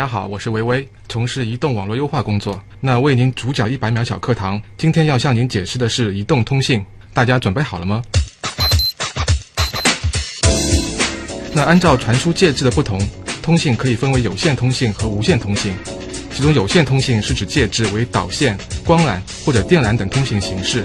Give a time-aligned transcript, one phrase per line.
[0.00, 2.58] 大家好，我是维维，从事移动网络优化工作。
[2.80, 8.02] 那为您主讲一百秒小课堂，今天要向您解释的是移动通信，大家准备好了吗？
[11.52, 12.98] 那按照传输介质的不同，
[13.42, 15.74] 通信可以分为有线通信和无线通信。
[16.32, 18.56] 其中有线通信是指介质为导线、
[18.86, 20.82] 光缆或者电缆等通信形式，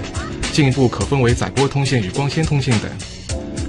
[0.52, 2.90] 进一步可分为载波通信与光纤通信等。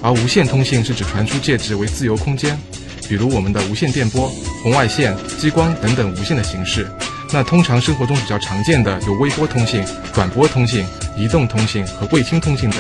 [0.02, 2.60] 而无线通信是指传输介质为自由空间，
[3.08, 4.32] 比如我们的无线电波、
[4.64, 6.88] 红外线、激光等等无线的形式。
[7.32, 9.84] 那通常生活中比较常见的有微波通信、
[10.14, 10.86] 短波通信、
[11.18, 12.80] 移动通信和卫星通信等。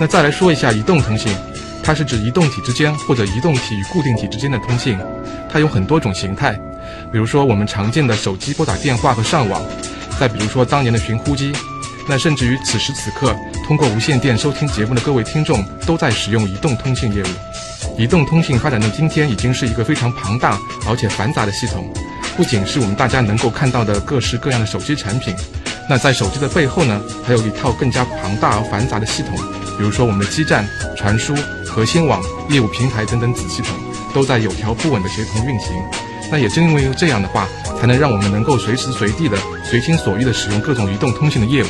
[0.00, 1.32] 那再来说一下移动通信，
[1.82, 4.98] 它是指移动体之间或者移动体与固定体之间的通信，
[5.48, 6.58] 它有很多种形态。
[7.12, 9.62] 比如说我们常见的手机拨打电话和上网，
[10.18, 11.52] 再比如说当年的寻呼机，
[12.08, 17.53] 那甚至于此时此刻通过无线电收听节目的各位听众都在使用移动通信业务。
[17.96, 20.58] 移动通信发展到今天已经是一个非常庞大
[20.88, 21.88] 而且繁杂的系统，
[22.36, 25.34] 不仅是我们大家能够看到的各式各样的手机产品，
[25.88, 29.36] 那在手机的背后呢，还有一套更加庞大而繁杂的系统，
[29.78, 33.76] 比如说我们的基站、传输、核心网、业务平台等等子系统，
[34.12, 35.68] 都在有条不紊的协同运行。
[36.32, 37.46] 那也正因为这样的话，
[37.80, 41.66] 才能让我们能够随时随地的、随心所欲的使用各种移动通信的业务。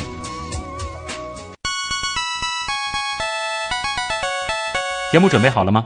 [5.11, 5.85] 节目准备好了吗？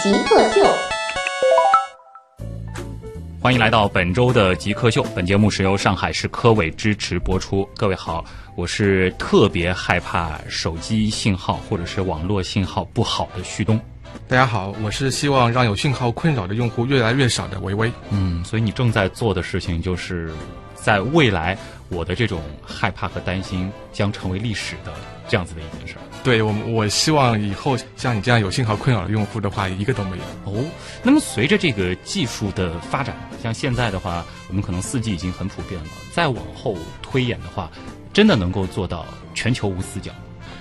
[0.00, 0.64] 极客秀。
[3.40, 5.04] 欢迎来到本周的极客秀。
[5.14, 7.68] 本节目是由上海市科委支持播出。
[7.76, 13.80] 各位好，我是特别害怕手机信号或者是网络信号不好的旭东。
[14.28, 17.90] 大家好，我是希望让有信号困扰的用户越来越少的维维。
[18.10, 20.32] 嗯，所以你正在做的事情就是，
[20.76, 21.58] 在未来
[21.88, 24.92] 我的这种害怕和担心将成为历史的
[25.26, 26.07] 这样子的一件事儿。
[26.28, 30.22] 对我，我希望以后像你这样有信号困扰的用户的话，一个都没有。
[30.44, 30.62] 哦，
[31.02, 37.70] 那么随着这个技术的发展，像现在的话，我们可能四 G 已经很普遍了，再往后推演的话，
[38.12, 40.12] 真的能够做到全球无死角。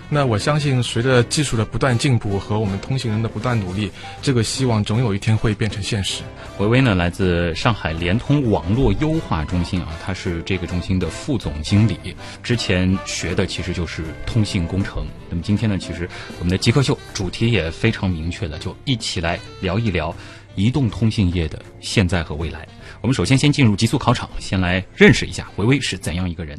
[0.10, 3.92] 那我相信，随着技术的不断进步和我们通行人的不断努力，
[4.22, 6.24] 这个希望总有一天会变成现实。
[6.60, 15.06] 维维呢，来自上海联通网络优化中心啊，他是这个中心的副总经理，之前学的其实就是通信工程。
[15.30, 20.16] 那么今天呢，其实我们的极客秀主题也非常明确了，就一起来聊一聊
[20.56, 22.66] 移动通信业的现在和未来。
[23.02, 26.58] 我们首先先进入极速考场，先来认识一下维维是怎样一个人。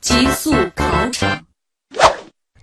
[0.00, 0.87] 极速考场。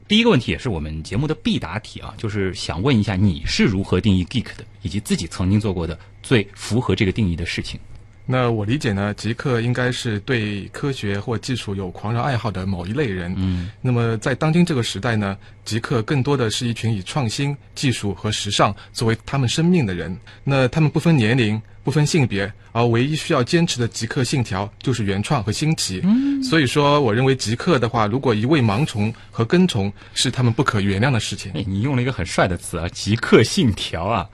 [0.08, 7.80] 第一个问题也是我们节目的必答题啊，就是想问一下你是如何定义 geek 的，以及自己曾经做过的最符合这个定义的事情。
[8.28, 13.34] 那我理解呢，极客应该是对科学或技术有狂热爱好的某一类人。
[13.38, 20.16] 嗯，那么在当今这个时代呢，极客更多的是一群以创新、技术和时尚作为他们生命的人。
[20.44, 26.02] 那他们不分年龄、不分性别，而唯一需要坚持的极客信条就是原创和新奇。
[26.04, 31.52] 嗯，所以说，我认为极客的话，如果一味盲从和跟从，是他们不可原谅的事情。
[31.54, 34.28] 哎，你用了一个很帅的词啊，极客信条啊。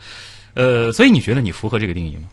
[0.54, 2.24] 呃，所以你觉得你符合这个定义吗？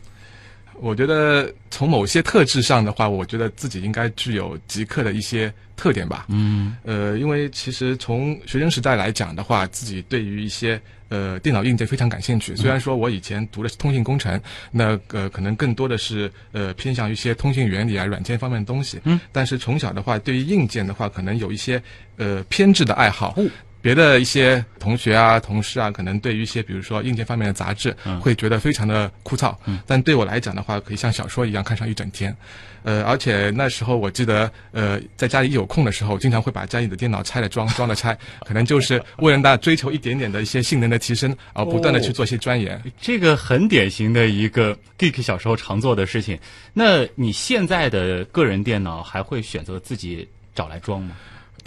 [0.80, 6.26] 我觉得从某些特质上的话，我觉得自己应该具有极客的一些特点吧。
[6.28, 12.54] 嗯，呃，因为其实从学生时代来讲的话，自己对于一些呃电脑硬件非常感兴趣。
[12.56, 14.40] 虽然说我以前读的是通信工程，
[14.70, 19.00] 那呃可能更多的是呃偏向于一些通信原理啊、软件方面的东西。
[19.04, 21.82] 嗯，但是从小的话，对于硬件的话，可能有一些
[22.16, 23.34] 呃偏执的爱好。
[23.36, 23.44] 哦
[23.88, 29.56] 别的一些同学啊、同事啊，可能对于一些比如说硬件方面的杂志，嗯会觉得非常的枯燥。
[29.64, 32.36] 嗯但对我来讲的话，可以像小说一样看上一整天。
[32.82, 38.14] 呃，而且那时候我记得，呃，在家里有空的时候，经常会把家里的电脑拆了装，装了拆，
[38.46, 42.78] 可能就是为了那追求一点点的一些性能的提升，而不断的去做一些钻研。
[43.00, 46.38] 这个很典型的一个 geek 小时候常做的事情。
[46.74, 51.16] 那你现在的个人电脑还会选择自己找来装吗？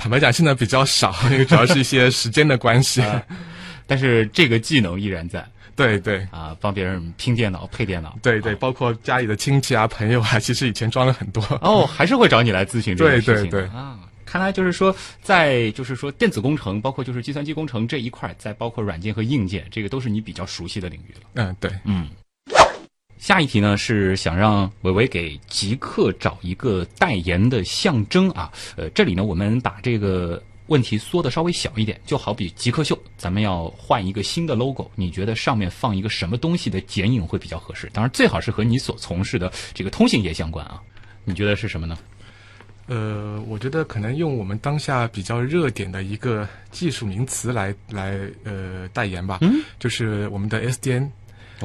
[0.01, 3.01] 坦白讲，现在比较少，因为主要是一些时间的关系。
[3.05, 3.23] 啊
[3.85, 5.45] 但是这个技能依然在
[5.75, 8.17] 对对啊，帮别人拼电脑、配电脑。
[8.23, 11.43] 对对，包括家里的亲戚啊、朋友啊，其实以前装了很多。
[11.61, 13.51] 哦，还是会找你来咨询这个对事情。
[13.51, 21.29] 对对啊，看来就是说，在就是说电子工程，包括就是计算机工程这一块儿，再包括软件和硬件，这个都是你比较熟悉的领域了。
[21.35, 21.69] 嗯，对。
[21.83, 22.07] 嗯。
[23.21, 28.51] 下一题呢是想让伟伟给极客找一个代言的象征啊。
[28.75, 37.87] 呃，这里呢我们把这个问题缩的稍微小一点，就好比极客秀，咱们要换一个新的 logo，你觉得上面放一个什么东西的剪影会比较合适？
[37.93, 40.81] 当然最好是和你所从事的这个通信业相关啊。
[41.23, 41.95] 你觉得是什么呢？
[42.87, 51.07] 呃，我觉得可能用我们当下比较热点的一个技术名词来来呃代言吧，嗯，就是我们的 SDN。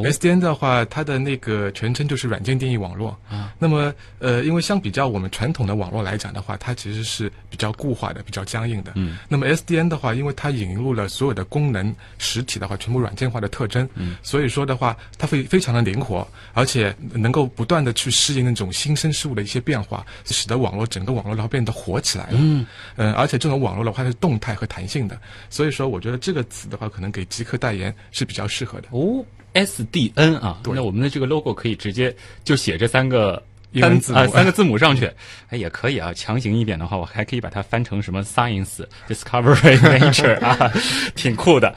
[0.02, 3.52] 哦 SDN 的话，它的那个全称就是软件定义网络啊。
[3.58, 8.92] 那么，呃，因为相比较我们传统的网络来讲的话，它其实是比较固化的、比较僵硬的。
[8.96, 9.18] 嗯。
[9.28, 13.88] 那么 SDN 的话，因为它引入了所有的功能实体的话，全部软件化的特征。
[13.94, 14.16] 嗯。
[14.22, 22.38] 所以说的话，它会非常的灵活，而且能够不断的去适应那种新生事物的一些变化，使得网络整个网络然后变得活起来了。
[22.38, 22.66] 嗯。
[22.96, 25.18] 嗯，而且这种网络的话它是动态和弹性的，
[25.50, 28.88] 所以说我觉得这个词的话，可能给极客代言是比较适合的。
[28.90, 29.24] 哦
[29.56, 32.14] ，SDN 啊，那我们的这个 logo 可以直接
[32.44, 33.42] 就写这三个
[33.72, 35.10] 英文字母啊三个字母上去，
[35.48, 36.12] 哎也可以啊。
[36.12, 40.72] 强行一点的话，我还可以把它翻成什么 Science、Discovery、 Nature 啊，
[41.14, 41.74] 挺酷的。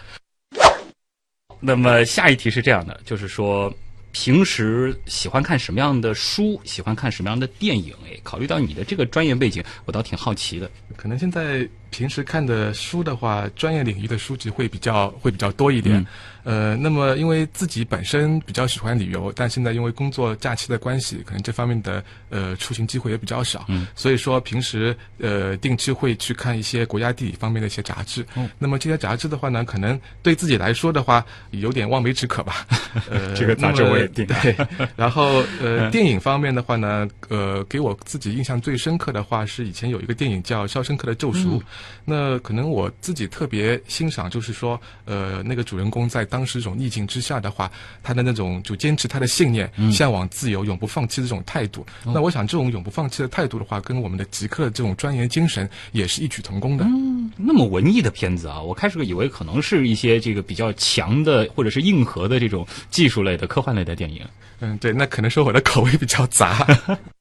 [1.60, 3.74] 那么下一题是这样的，就是说
[4.12, 7.94] 平时喜欢看什么样的书，喜欢看什么样的电影？
[8.06, 10.72] 哎，考虑到你的这个专业背景，我倒挺好奇的。
[10.96, 15.98] 可能现在平时看的书的话，专业领域的书籍会比较会比较多一点。
[15.98, 16.06] 嗯
[16.50, 23.66] 呃，那么因为自己本身比较喜欢旅游，但现在因为工作假期的关系，可能这方面的呃出行机会也比较少。
[23.68, 28.26] 嗯，所以说平时呃定期会去看一些国家地理方面的一些杂志。
[28.36, 32.66] 嗯那么这些杂志的话呢，可能对自己来说的话，有点望梅止渴吧。
[33.12, 34.56] 呃，这个杂志我也订对，
[34.98, 41.60] 然后呃，嗯电影方面的话呢，呃，给我自己印象最深刻的话是以前有一个电影叫《肖申克的救赎》，
[42.06, 47.72] 那可能我自己特别欣赏，就是说，呃，那个主人公在当时这种逆境之下的话，
[48.04, 51.86] 他的那种就坚持他的信念，向往自由、永不放弃的这种态度。
[52.06, 56.86] 那我想，这种永不放弃的态度的话，跟我们的极客的这种钻研精神也是异曲同工的。
[56.86, 64.22] 嗯那么文艺的片子啊，我开始以为可能是一些这个比较强的或者是硬核的这种技术类的、科幻类的电影。
[64.60, 66.66] 嗯，对，那可能说我的口味比较杂。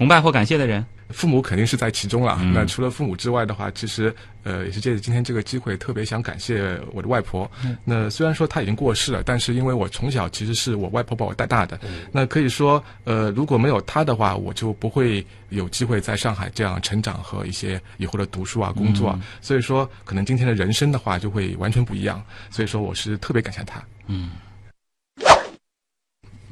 [0.00, 2.38] 崇拜或感谢的人，父母肯定是在其中了。
[2.40, 4.10] 嗯那除了父母之外的话，其实
[4.44, 7.50] 呃也是借着今天这个机会，特别想感谢我的外婆。
[7.84, 11.78] 那虽然说她已经过世了，但是因为我从小其实是我外婆把我带大的，
[12.10, 19.20] 那可以说呃如果没有她的话，我就不会有机会在上海这样成长和一些以后的读书啊、工作啊。
[19.42, 22.24] 所以说，可能今天的人生的话就会完全不一样。
[22.48, 23.84] 所以说，我是特别感谢她。
[24.06, 24.30] 嗯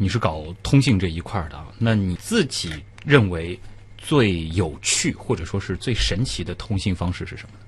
[0.01, 2.73] 你是搞通信这一块的啊，那你自己
[3.05, 3.59] 认为
[3.97, 7.59] 最有趣或者说是最神奇的通信方式是什么？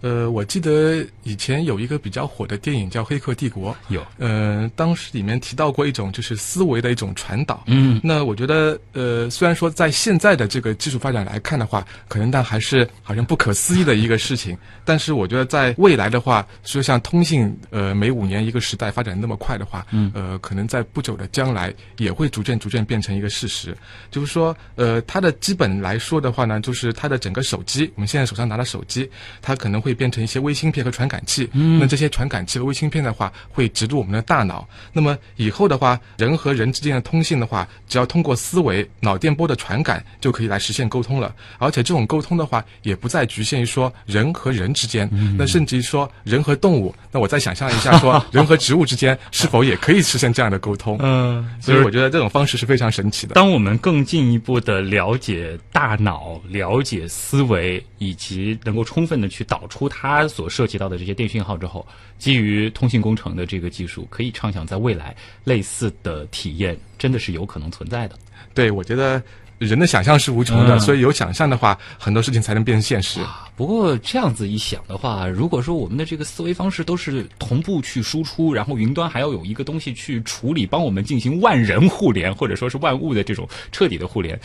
[0.00, 7.62] 呃，我记得以前有一个比较火的电影叫《黑客帝国》，有，呃，当时里面提到过一种就是思维的一种传导。
[7.66, 14.56] 嗯那我觉得，呃，虽然说在现在的这个技术发展来看的话，可能但还是好像不可思议的一个事情。
[14.84, 23.76] 但是我觉得在未来的话，说像通信，呃，每五年一个时代发展那么快的话，嗯呃，可能在不久的将来也会逐渐逐渐变成一个事实。
[24.10, 29.08] 就是说，呃，它的基本来说的话呢，就是它的整个手机，我们现在手上拿的手机，
[29.42, 31.48] 它可能会变成一些微芯片和传感器。
[31.52, 34.68] 嗯那这些传感器和微芯片的话，会植入我们的大脑。
[34.92, 41.34] 那么以后的话，人和人之间的通信的话，只要通过思维、脑电波的传感，就可以来实现沟通了。
[41.58, 46.94] 而且这种沟通的话，也不再局限于说人和人之间，那甚至于说人和动物。
[47.10, 50.98] 那我再想象一下，说 人和植物之间是否也可以实现这样的沟通？
[51.00, 53.34] 嗯，所以我觉得这种方式是非常神奇的。
[53.34, 61.86] 当我们更进一步的了解大脑、了解思维，以及能够充分的去导出它所涉及到的这些电讯号之后，
[62.18, 68.18] 基于通信工程的这个技术，可以畅想在未来类似的体验真的是有可能存在的。
[68.54, 69.22] 对，我觉得
[69.58, 73.20] 人的想象是无穷的，嗯所以有想象的话，很多事情才能变成现实。
[73.20, 84.40] 啊，不过这样子一想的话，如果说我们的这个思维方式都是同步去输出，然后云端还要有一个东西去处理，帮我们进行万人互联或者说是万物的这种彻底的互联，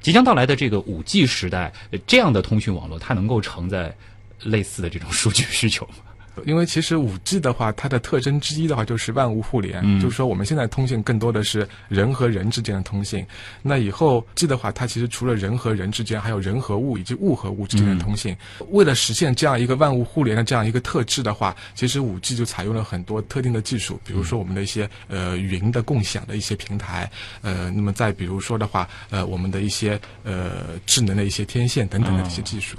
[0.00, 3.94] 即将到来的这个五 G 时代，呃这样的通讯网络它能够承载
[4.42, 5.94] 类似的这种数据需求吗？
[6.46, 13.26] 因为其实五 G 的话，它的特征之一的话就是万物互联，嗯就是说我们现在通信更多的是人和人之间的通信。
[13.62, 18.34] 那以后 G 的话，它其实除了人和人之间，还有人和物以及物和物之间的通信。
[18.70, 27.10] 为了实现这样一个万物互联的这样一个特质的话，其实五 G 就采用了很多特定的技术，比如说我们的一些呃云的共享的一些平台，
[27.42, 32.78] 呃，那么再比如说的话，呃，我们的一些呃智能的一些天线等等的一些技术。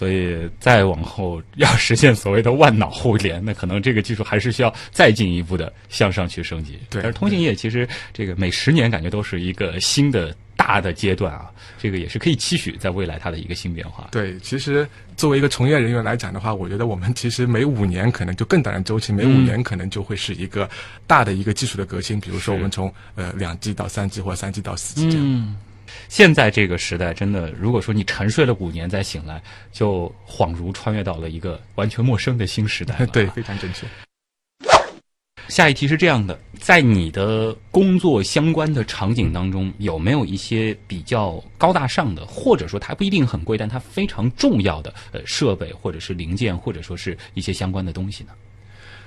[0.00, 6.78] 所以再往后 要实现所谓的万脑互联，那可能这个技术还是需要再进一步的向上去升级。
[6.88, 14.08] 对但是通信业其实这个每十年感觉都是一个新的大的阶段啊，这个也是可以期许在未来它的一个新变化。
[14.10, 14.88] 对，其实
[15.18, 20.68] 作为一个从业人员来讲的话，我觉得我们其实每五年可能就更短的周期，每五嗯年可能就会是一个
[21.06, 22.18] 大的一个技术的革新。
[22.18, 25.26] 比如说，我们从呃两 G 到三 G 或者三 G 到四 G 这样。
[25.26, 25.56] 嗯，
[26.08, 29.42] 现在这个时代真的，如果说你沉睡了五年再醒来，
[29.72, 33.06] 就恍如穿越到了一个完全陌生的新时代。
[33.12, 33.86] 对，非常正确。
[35.48, 48.30] 下一题是这样的，在你的工作相关的场景当中，有没有一些比较高大上的，或者说它不一定很贵，但它非常重要的呃设备或者是零件，或者说是一些相关的东西呢？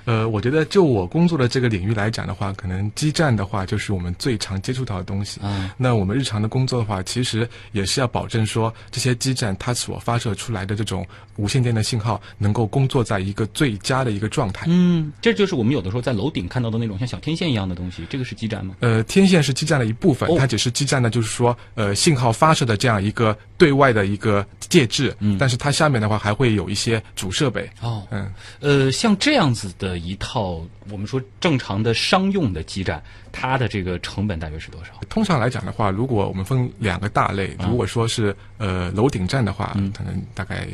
[0.04, 5.40] 呃，我觉得就我工作的这个领域来讲的话，可能基站的话就是我们最常接触到的东西。
[5.42, 11.06] 嗯那我们日常的工作的话，其实也是要保证说这些基站它所发射出来的这种
[11.36, 14.66] 无线电的信号能够工作在一个最佳的一个状态。
[14.68, 18.74] 嗯，这就是我们有的时候在楼顶看到的那种像小天线一样的东西，这个是基站吗？
[18.80, 25.14] 呃，天线是基站的一部分，哦它只是基站的，就是说，呃，信号发射的这样一个对外的一个介质。
[25.20, 27.68] 嗯但是它下面的话还会有一些主设备。
[27.80, 30.60] 哦，嗯，呃，像这样子的一套
[30.90, 34.92] 我们说正常的商用的基站，它的这个成本大约是多少？
[35.08, 40.66] 通常来讲的话，如果我们分两个大类，啊如果说是呃楼顶站的话，嗯可能大概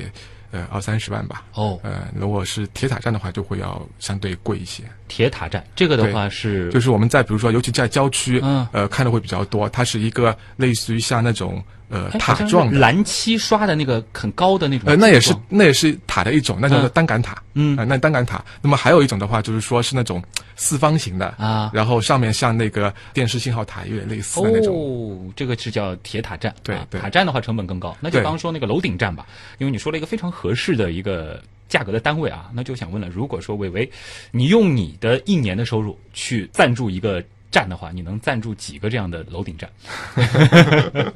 [0.50, 1.44] 呃二三十万吧。
[1.54, 4.82] 哦，呃，如果是铁塔站的话，就会要相对贵一些。
[5.08, 9.68] 铁塔站这个的话是就是我们在比如说，尤其在郊区，嗯呃，看的会比较多。
[9.68, 17.42] 它是一个类似于像那种呃塔状的，蓝漆刷的那个很高的那种呃，那也是那也是塔的一种，那叫做嗯单杆塔。
[17.54, 18.42] 嗯呃那单杆塔。
[18.62, 20.22] 那么还有一种的话，就是说是那种
[20.56, 24.74] 四方形的啊然后上面像那个电视信号塔有点类似的那种。
[24.74, 26.54] 哦，这个是叫铁塔站。
[26.62, 27.96] 对对啊塔站的话成本更高。
[28.00, 29.26] 那就刚刚说那个楼顶站吧，
[29.58, 33.90] 因为你说了一个非常合适的一个价格的单位啊，那就想问了，如果说伟伟，
[34.30, 39.68] 你用你的一年的收入去赞助一个站的话，你能赞助几个这样的楼顶站？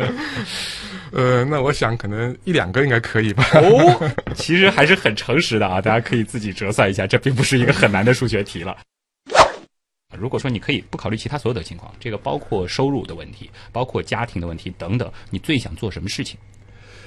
[1.12, 3.44] 呃，那我想可能一两个应该可以吧。
[3.54, 8.76] 哦，其实还是很诚实的啊，大家可以自己折算一下，这并不是一个很难的数学题了。
[10.16, 16.38] 如果说你可以不考虑其他所有的情况，这个包括收入的问题，包括家庭的问题等等，你最想做什么事情？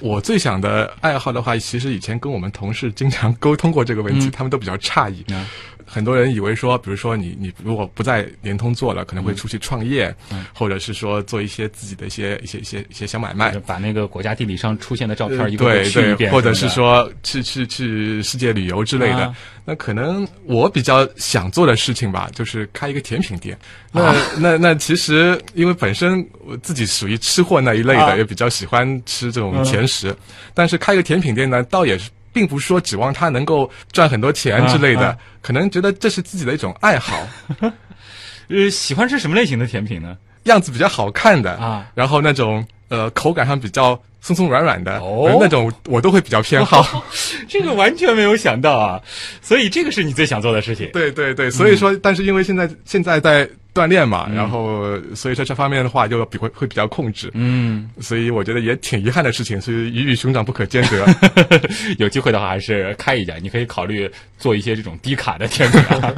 [0.00, 5.22] 我最想的爱好的话，其实以前跟我们同事经常沟通过这个问题，嗯他们都比较诧异。
[5.34, 5.46] 啊
[5.88, 13.50] 很多人以为说，比如说你你如果不在联通做了，可能会出去创业，嗯或者是说做一些自己的一些一些一些一些小买卖。
[13.66, 19.24] 把那个国家地理上出现的照片呃一个个对对，去一遍，或者是说去去去世界旅游之类的。
[19.24, 19.34] 啊
[19.68, 23.54] 那可能我比较想做的事情吧，就是开一个甜品店。
[23.92, 30.16] 那、啊 那那其实因为本身我自己属于吃货那一类的，啊也比较喜欢吃这种嗯甜食。
[30.54, 32.08] 但是开一个甜品店呢，倒也是。
[32.32, 37.26] 并不是说指望他能够赚很多钱之类的，啊啊可能觉得这是自己的一种爱好，
[38.48, 40.16] 呃，喜欢吃什么类型的甜品呢？
[40.44, 45.00] 样子比较好看的啊，然后那种呃口感上比较松松软软的，
[45.38, 47.04] 那种我都会比较偏好。
[47.48, 49.00] 这个完全没有想到啊，
[49.42, 50.90] 所以这个是你最想做的事情。
[50.92, 61.06] 对对对，所以说，但是因为现在现在在锻炼嘛，嗯然后所以说这方面的话就比会会比较控制，嗯，所以我觉得也挺遗憾的事情，所以鱼与熊掌不可兼得。
[61.98, 66.14] 有机会的话还是开一家，你可以考虑做一些这种低卡的甜品啊。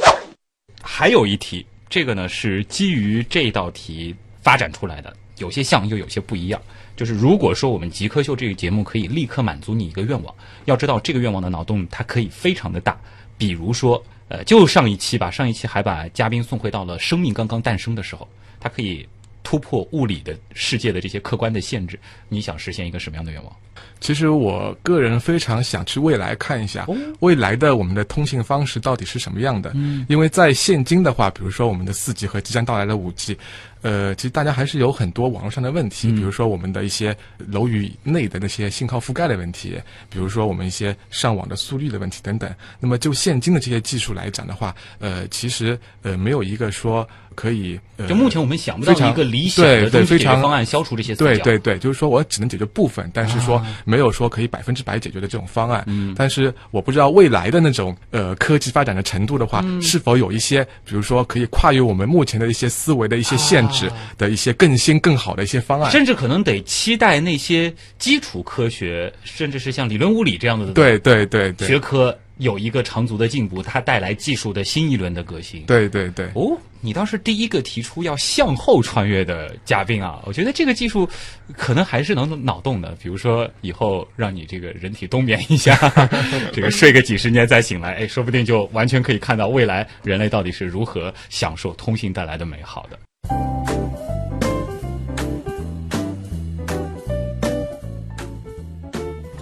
[0.82, 6.60] 还有一题，这个呢是基于这道题发展出来的，有些像又有些不一样。
[6.96, 10.32] 就是如果说我们极客秀这个节目可以立刻满足你一个愿望，
[10.66, 12.96] 要知道这个愿望的脑洞它可以非常的大，
[13.36, 14.00] 比如说，
[14.34, 19.06] 呃，就上一期吧，上一期还把嘉宾送回到了生命刚刚诞生的时候，它可以
[19.44, 21.98] 突破物理的世界的这些客观的限制。
[22.28, 23.52] 你想实现一个什么样的愿望？
[24.00, 29.70] 其实我个人非常想去未来看一下，哦未来的我们的通信方式到底是什么样的。
[29.74, 33.38] 嗯，因为在现今的话，比如说我们的四 G 和即将到来的五 G，
[33.84, 42.50] 呃，其实大家还是有很多网络上的问题，嗯比如说我们的一些楼宇内的那些信号覆盖的问题，比如说我们一些上网的速率的问题等等。
[42.80, 51.14] 那么就现今的这些技术来讲的话，呃，其实呃没有一个说可以，呃、就目前我们想不到一个理想对的东西对非常解决方案消除这些。
[51.14, 55.84] 对对对，就是说我只能解决部分，但是说啊没有说可以百分之百解决的这种方案。
[55.86, 65.90] 嗯但是我不知道未来的那种呃科技发展的程度的话，嗯是否有一些，比如说可以跨越我们目前的一些思维的一些限制啊的一些更新更好的一些方案。
[65.90, 75.62] 甚至可能得期待那些基础科学，甚至是像理论物理这样子的对对对对学科有一个长足的进步，它带来技术的新一轮的革新。
[75.62, 80.20] 对对对，哦，你倒是第一个提出要向后穿越的嘉宾啊！
[80.24, 81.08] 我觉得这个技术
[81.56, 82.96] 可能还是能脑洞的。
[83.02, 85.76] 比如说，以后让你这个人体冬眠一下，
[86.52, 93.73] 这个睡个几十年再醒来，哎，说不定就完全可以看到未来人类到底是如何享受通信带来的美好的。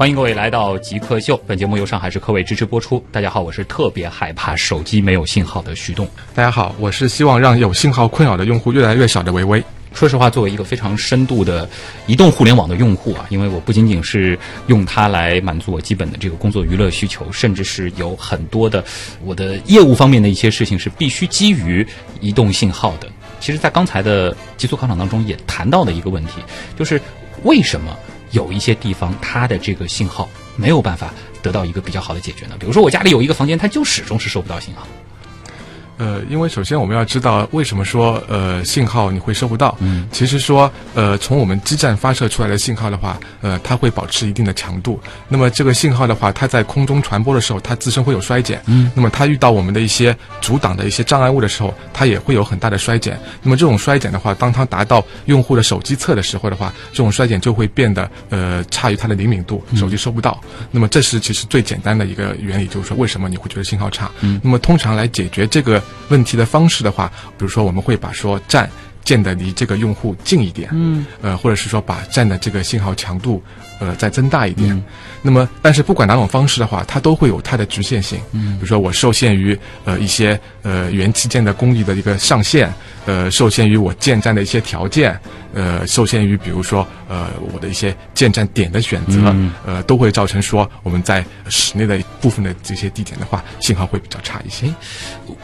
[0.02, 3.00] 欢迎各位来到极客秀，本节目由上海市科委支持播出。
[3.12, 6.08] 大家好，我是特别害怕手机没有信号的徐栋。
[6.34, 9.62] 大家好，我是希望让有信号困扰的用户越来越少的维维。
[9.94, 11.70] 说实话，作为一个非常深度的
[12.08, 18.84] 移动互联网的用户啊，因为我不仅仅是用它来满足我基本的这个工作娱乐需求，甚至是有很多的
[19.24, 21.86] 我的业务方面的一些事情是必须基于
[22.20, 23.08] 移动信号的。
[23.38, 26.42] 其实，在刚才的极速考场当中也谈到的一个问题，
[26.76, 27.00] 就是
[27.44, 27.96] 为什么？
[28.32, 32.56] 有一些地方，它的这个信号没有办法得到一个比较好的解决呢。
[32.58, 34.86] 比如说，我家里有一个房间，它就始终是收不到信号。
[35.98, 39.76] 呃，因为首先我们要知道为什么说呃信号你会收不到。
[39.80, 44.98] 嗯，其实说呃从我们基站发射出来的信号的话，呃它会保持一定的强度。
[45.28, 48.60] 那么这个信号的话，它在空中传播的时候，它自身会有衰减。
[48.66, 53.18] 嗯，那么它遇到我们的一些阻挡的一些障碍物的时候，它也会有很大的衰减。
[53.42, 60.40] 那么这种衰减的话，当它达到用户的手机侧的时候的话，这种衰减就会变得呃差于它的灵敏度，手机收不到。
[60.70, 64.10] 那么这是其实最简单的一个原理，就是说为什么你会觉得信号差。
[64.20, 65.81] 嗯，那么通常来解决这个。
[66.08, 68.70] 问题的方式的话，比如说我们会把说站
[69.04, 73.42] 建的离这个用户近一点，嗯，呃，或者是说把站的这个信号强度，
[73.80, 74.82] 呃，再增大一点。
[75.22, 78.20] 那么，但是不管哪种方式的话，它都会有它的局限性。
[78.32, 82.72] 嗯，比如说我受限于呃一些呃元器件的工艺的一个上限，
[83.06, 85.18] 呃，受限于我建站的一些条件，
[85.54, 94.72] 呃，受限于比如说呃我的一些建站点的选择，呃，都会造成说我们在室内的部分的这些地点的话，信号会比较差一些。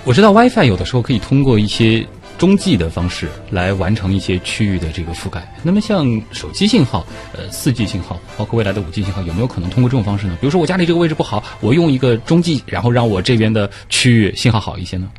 [0.04, 2.06] 我知道 WiFi 有的时候可以通过一些。
[2.38, 5.46] 中继的方式来完成一些区域的这个覆盖。
[5.62, 7.04] 那么像手机信号，
[7.36, 10.38] 呃，四 G 信号，包括未来的五 G 信号，有没有可能通过这种方式呢？
[10.40, 15.10] 比如说我家里这个位置不好，我用一个中继，然后让我这边的区域信号好一些呢？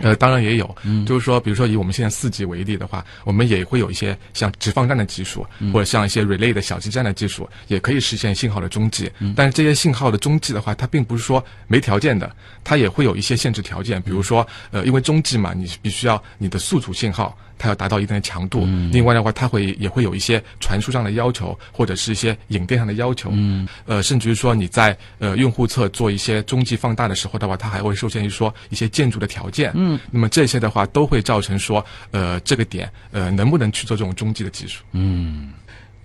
[0.00, 0.76] 呃，当然也有，
[1.06, 9.10] 就是说，比如说以我们现在四 G 为例的话，我们也会有一些像直放站的技术，或者像一些 relay 的小基站的技术，也可以实现信号的中继。
[9.36, 12.34] 但是这些信号的中继的话，它并不是说没条件的，
[12.64, 14.00] 它也会有一些限制条件。
[14.02, 17.36] 比如说，呃，因为中继嘛，你必须要你的宿主信号。
[17.60, 23.28] 它要达到一定的强度，另外的话，它会也会有一些传输上的要求，或者是一些影电上的要求。
[23.34, 29.70] 嗯，呃，甚至于说你在呃用户侧做一些中继放大的时候的话，它还会受限于说一些建筑的条件。
[29.74, 34.82] 嗯，那么这些的话都会造成说呃这个点呃能不能去做这种中继的技术。
[34.92, 35.52] 嗯。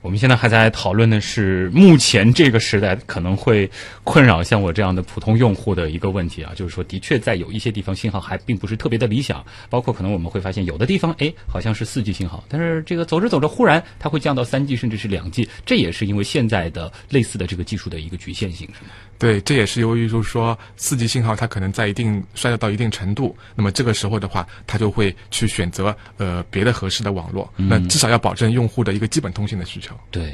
[0.06, 3.68] 我们现在还在讨论的是目前这个时代可能会
[4.04, 18.92] 困扰像我这样的普通用户的一个问题啊，就是说，的确在有一些地方信号还并不是特别的理想，包括可能我们会发现有的地方，哎，好像是四 G 信号，但是这个走着走着，忽然它会降到三 G 甚至是两 G，这也是因为现在的类似的这个技术的一个局限性，是吗？
[19.18, 29.95] 对，这也是由于就是说四 G 信号它可能在一定衰弱到一定程度，那么这个时候的话，它就会去选择呃别的合适的网络，那至少要保证用户的一个基本通信的需求。
[30.12, 30.34] 对，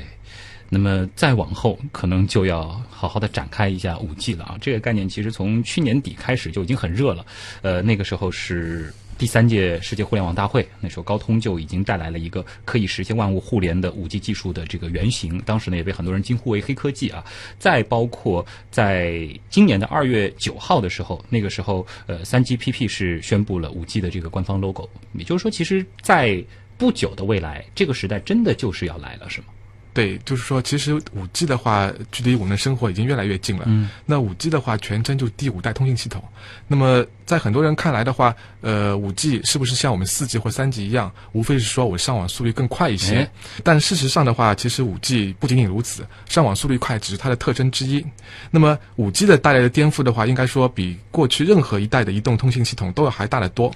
[0.70, 4.58] 那么再往后可能就要好好的展开一下五 G 了啊！
[4.62, 7.26] 这个概念其实从去年底开始就已经很热了，
[7.62, 8.94] 呃，那个时候是。
[9.18, 17.24] 第三届世界互联网大会，那时候高通就已经带来了一个可以实现万物互联的五 G 技术的这个原型，当时呢也被很多人惊呼为黑科技啊。
[17.60, 26.44] 再包括在今年的二月九号的时候，那个时候呃三 GPP 是宣布了五 G 的这个官方 logo，也就是说，其实，在
[26.82, 29.46] 不久的未来，这个时代真的就是要来了，是吗？
[29.94, 33.66] 对，就是说，其实五 G 的话，距离我们的生活已经越来越近了。
[33.68, 36.24] 嗯，那五 G 的话，全称就是第五代通信系统。
[36.68, 43.32] 那么，在很多人看来的话，呃，五 G 是不是像我们四 G 或三 G 一样，无非是说我上网速率更快一些？
[43.64, 48.06] 但事实上的话，其实五 G 不仅仅如此，上网速率快只是它的特征之一。
[48.50, 53.74] 那么，五 G 的带来的颠覆的话，应该说比过去任何一代的移动通信系统都要还大得多。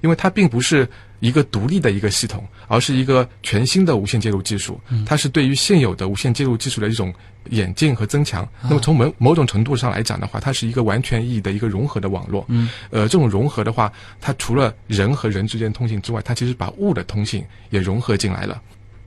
[0.00, 0.88] 因为它并不是。
[1.20, 4.78] 一个独立的一个系统，而是一个全新的无线接入技术。
[5.06, 7.12] 它是对于现有的无线接入技术的一种
[7.48, 8.46] 演进和增强。
[8.60, 12.44] 那么从某某种程度上来讲的话，它是一个完全意义的一个融合的网络。
[12.48, 18.58] 嗯，呃，这种融合的话，它除了人和人之间通信之外，它其实把物的通信也融合进来了。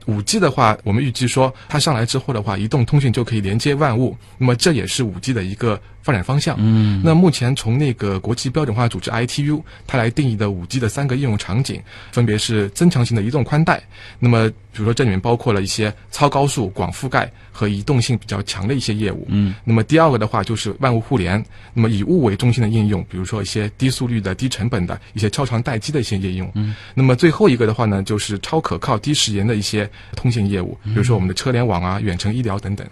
[0.06, 4.16] 五 G 的话，我们预计说它上来之后的话，移动通信就可以连接万物。
[4.38, 6.56] 那么这也是五 G 的一个发展方向。
[6.58, 11.80] 嗯那目前从那个国际标准化组织 ITU 它来定义的五 G 的三个应用场景，
[12.12, 13.82] 分别是增强型的移动宽带。
[14.18, 19.26] 那么比如说这里面包括了一些超高速、广覆盖和移动性比较强的一些业务。
[19.28, 26.50] 嗯，那么第二个的话就是万物互联，那么以物为中心的应用，比如说一些低速率的、低成本的一些超长待机的一些应用。
[26.54, 32.86] 嗯，那么最后一个的话呢，就是超可靠、低时延的一些通信业务，比如说我们的车联网啊、远程医疗等等。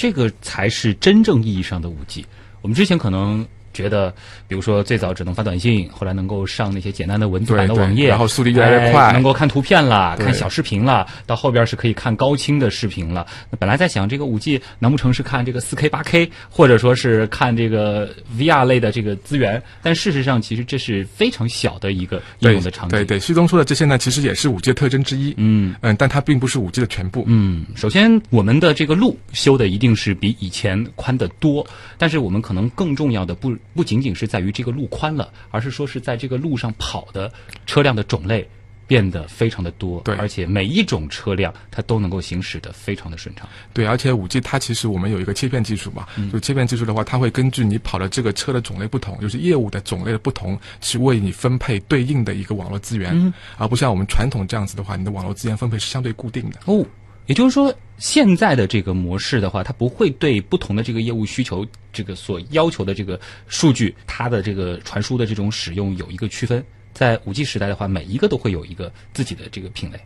[0.00, 2.24] 这个才是真正意义上的五 G。
[2.62, 3.46] 我们之前可能
[3.80, 4.12] 觉得，
[4.46, 13.26] 比如说最早只能发短信，后来能够上那些简单的文字版的网页，然后速率越来越哎快能够看图片了，看小视频了，到后边是可以看高清的视频了。
[13.50, 19.62] 那本来在想这个五 G 难不成是看这个四 K、八 K，或者说是看这个 VR 类的这个资源？
[19.82, 22.90] 但事实上，其实这是非常小的一个应用的场景。
[22.90, 25.34] 对对，旭东说的这些呢，其实也是五 G 的特征之一。
[25.36, 27.24] 嗯嗯，但它并不是五 G 的全部。
[27.26, 31.66] 嗯，首先我们的这个路修的一定是比以前宽得多，
[31.96, 37.32] 但是我们可能更重要的不不仅仅是在于这个路宽了，而是说是在这个路上跑的
[37.66, 38.48] 车辆的种类
[38.86, 43.48] 变得非常的多，对而且每一种车辆它都能够行驶的非常的顺畅。
[43.72, 56.58] 对，而且五 G 它其实我们有一个切片技术嘛，嗯就切片技术的话，它会根据你跑的这个车的种类不同，就是业务的种类的不同，去为你分配对应的一个网络资源，嗯而不像我们传统这样子的话，你的网络资源分配是相对固定的。
[56.64, 56.84] 哦，
[57.30, 66.60] 也就是说，现在的这个模式的话，它不会对不同的这个业务需求，这个所要求的这个数据，它的这个传输的这种使用有一个区分。
[66.92, 70.00] 在五 G 时代的话，每一个都会有一个自己的这个品类。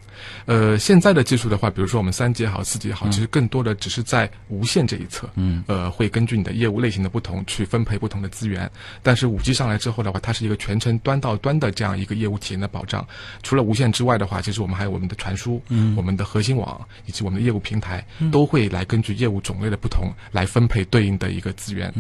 [0.47, 8.71] 呃，现在的技术的话，比如说我们三 G 也好，四 G 也好，其实更多的只是在无线这一侧，嗯，呃，会根据你的业务类型的不同去分配不同的资源。
[9.03, 13.07] 但是五 G 上来之后的话，它是一个全程端到端的这样一个业务体验的保障。
[13.43, 21.93] 除了无线之外的话，其实我们还有我们的传输，嗯，我们的核心网以及我们的业务平台，都会来根据业务种类的不同来分配对应的一个资源。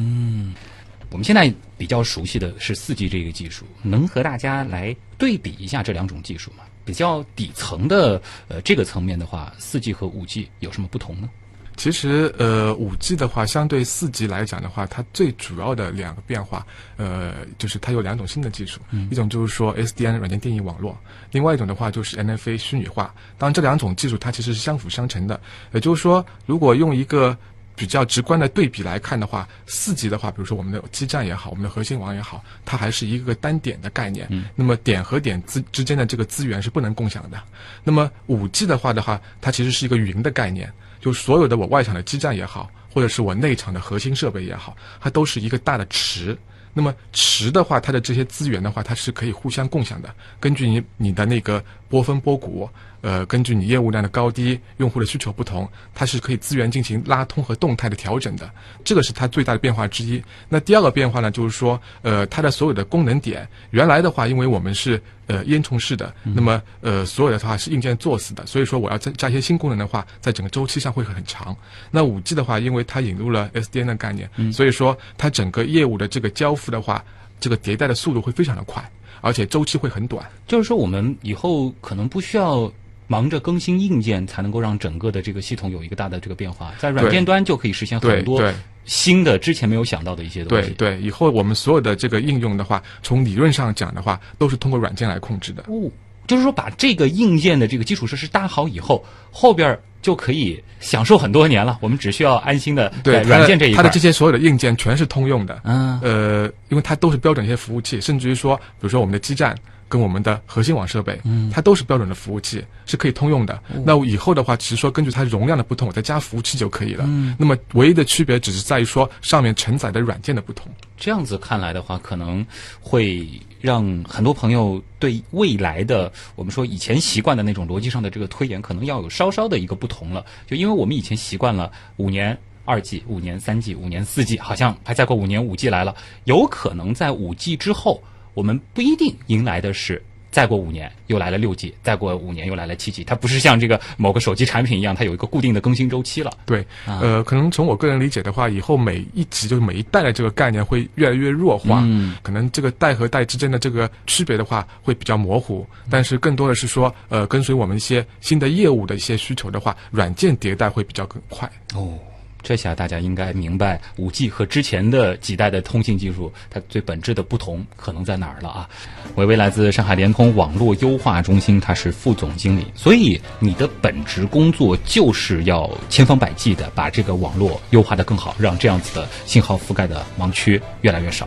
[1.14, 6.64] 我们现在比较熟悉的是四 G 这个技术，能和大家来对比一下这两种技术吗？
[6.84, 11.30] 比较底层的呃这个层面的话，四 G 和五 G 有什么不同呢？
[11.76, 20.98] 其实，呃，五 G 的话，相对四 G 来讲的话，它最主要的两个变化，呃，就是它有两种新的技术，一种就是说 SDN 软件定义网络，
[21.30, 23.14] 另外一种的话就是 NFA 虚拟化。
[23.38, 25.40] 当然，这两种技术它其实是相辅相成的。
[25.72, 27.36] 也就是说，如果用一个
[27.76, 34.26] 比较直观的对比来看的话，四 G 的话，比如说我们的基站也好，我们的核心网也好，它还是一个单点的概念。
[34.30, 37.42] 嗯、那么点和点之之间的这个资源是不能共享的。
[37.82, 46.36] 那么五 G 的话的话，它其实是一个云的概念，就所有的我外场的基站也好，或者是我内场的核心设备也好，它都是一个大的池。
[46.76, 50.12] 那么池的话，它的这些资源的话，它是可以互相共享的。
[50.40, 52.68] 根据你你的那个波峰波谷，
[53.04, 58.50] 呃，根据你业务量的高低、用户的需求不同，它是可以资源进行拉通和动态的调整的。
[58.82, 60.22] 这个是它最大的变化之一。
[60.48, 71.54] 那第二个变化呢，就是说，呃，它的所有的功能点，原来的话，因为我们是呃烟囱式的，那么呃所有的话是硬件做死的，所以说我要再加一些新功能的话，在整个周期上会很长。
[71.90, 77.04] 那五 G 的话，因为它引入了 SDN 的概念，所以说它整个业务的这个交付的话，
[77.38, 78.82] 这个迭代的速度会非常的快，
[79.20, 80.26] 而且周期会很短。
[80.46, 82.72] 就是说，我们以后可能不需要
[83.06, 88.42] 忙着更新硬件，才能够让整个的这个系统有一个大的这个变化，在软件端就可以实现很多
[88.84, 90.70] 新的之前没有想到的一些东西。
[90.70, 95.62] 对对，以后我们所有的这个应用的话，从理论上讲的话，都是通过软件来控制的。
[95.68, 95.90] 哦，
[96.26, 101.78] 就是说把这个硬件的这个基础设施搭好以后，后边儿就可以享受很多年了。
[101.80, 105.60] 我们只需要安心的对在软件这一块儿它的这些所有的硬件全是通用的。
[105.64, 109.56] 嗯呃，因为它都是标准一些服务器，甚至于说，比如说我们的基站
[109.94, 113.62] 跟我们的核心网设备，嗯，它都是标准的服务器，是可以通用的。
[113.84, 117.04] 那以后的话，只是说根据它容量的不同，我再加服务器就可以了。
[117.06, 120.66] 嗯，那么唯一的区别只是在于说上面承载的软件的不同。
[120.96, 122.44] 这样子看来的话，可能
[122.80, 123.24] 会
[123.60, 130.24] 让很多朋友对未来的我们说以前习惯的那种逻辑上的这个推演，可能要有稍稍的一个不同了。
[130.44, 132.36] 就因为我们以前习惯了五年。
[132.66, 138.02] 二 G、五年、三 G、五年、四 G，好像还再过五年五 G 来了，有可能在五 G 之后，
[138.34, 146.32] 我们不一定迎来的是再过五年又来了六 G，再过五年又来了七 G，它不是像这个某个手机产品一样，它有一个固定的更新周期了。
[146.44, 146.98] 对，啊。
[147.00, 152.16] 呃，可能从我个人理解的话，以后每一级就是每一代的这个概念会越来越弱化，嗯。
[152.20, 161.48] 可能这个代和代之间的这个区别的话会比较模糊，但是更多的是说，呃，跟随我们一些新的业务的一些需求的话，软件迭代会比较更快。
[161.76, 161.96] 哦，
[162.44, 168.68] 这下大家应该明白五 G 和之前的几代的通信技术它最本质的不同可能在哪儿了啊？
[169.16, 181.26] 维维来自上海联通网络优化中心，他是副总经理，所以你的本职工作就是要千方百计的把这个网络优化的更好，让这样子的信号覆盖的盲区越来越少。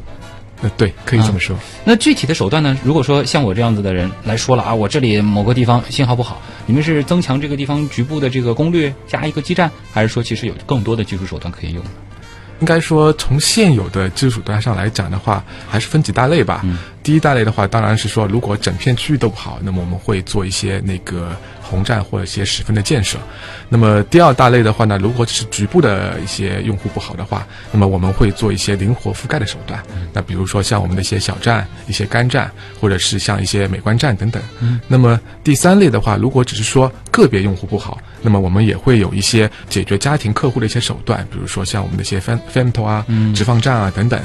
[0.61, 1.55] 呃，对，可以这么说。
[1.85, 2.77] 那具体的手段呢？
[2.83, 11.83] 如果说像我这样子的人来说了啊，我这里某个地方信号不好，你们是增强这个地方局部的这个功率，加一个基站，还是说其实有更多的技术手段可以用？
[12.59, 16.61] 应该说，从现有的技术手段上来讲的话，还是分几大类吧。
[16.63, 21.37] 嗯第一大类的话，当然是说，如果整片区域都不好，那么我们会做一些那个
[21.67, 23.17] 红站或者一些十分的建设。
[23.69, 29.83] 那么第二大类的话呢，如果只是局部的一些用户不好的话，那么我们会做一些灵活覆盖的手段。
[30.13, 32.49] 那比如说像我们的一些小站、一些干站，
[32.79, 34.41] 或者是像一些美观站等等。
[34.87, 44.19] 那么第三类的话，如果只是说个别用户不好，那么我们也会有一些解决家庭客户的一些手段，比如说像我们的一些 Fem Femto 啊、直放站啊等等。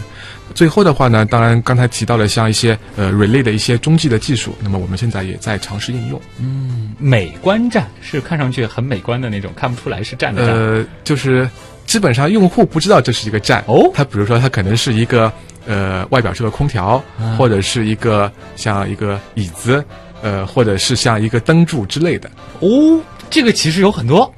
[0.53, 6.21] 最后的话呢，当然刚才提到了像一些呃 relay 的一些中继的技术，那么我们现在也在尝试应用。
[6.39, 10.55] 嗯美观站是看上去很美观的那种，看不出来是站的站。
[10.55, 11.49] 呃，就是
[11.87, 15.33] 基本上用户不知道这是一个站哦它比如说它可能是一个
[15.67, 19.85] 呃外表是个空调，啊或者是一个像一个椅子，
[20.23, 24.33] 呃，或者是像一个灯柱之类的，哦，这个其实有很多。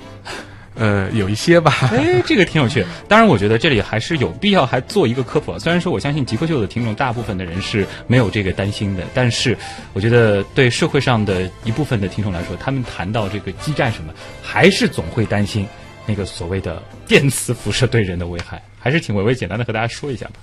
[0.74, 1.72] 呃，有一些吧。
[1.92, 2.84] 哎，这个挺有趣。
[3.08, 5.58] 当然，我觉得这里还是有必要还做一个科普。
[5.58, 9.56] 虽然说我相信极客秀的听众大部分的人是没有这个担心的，但是
[9.92, 15.66] 我觉得对社会上的一部分的听众来说，他们谈到这个基站什么，还是总会担心
[16.06, 18.60] 那个所谓的电磁辐射对人的危害。
[18.78, 20.34] 还是请伟伟简单的和大家说一下吧。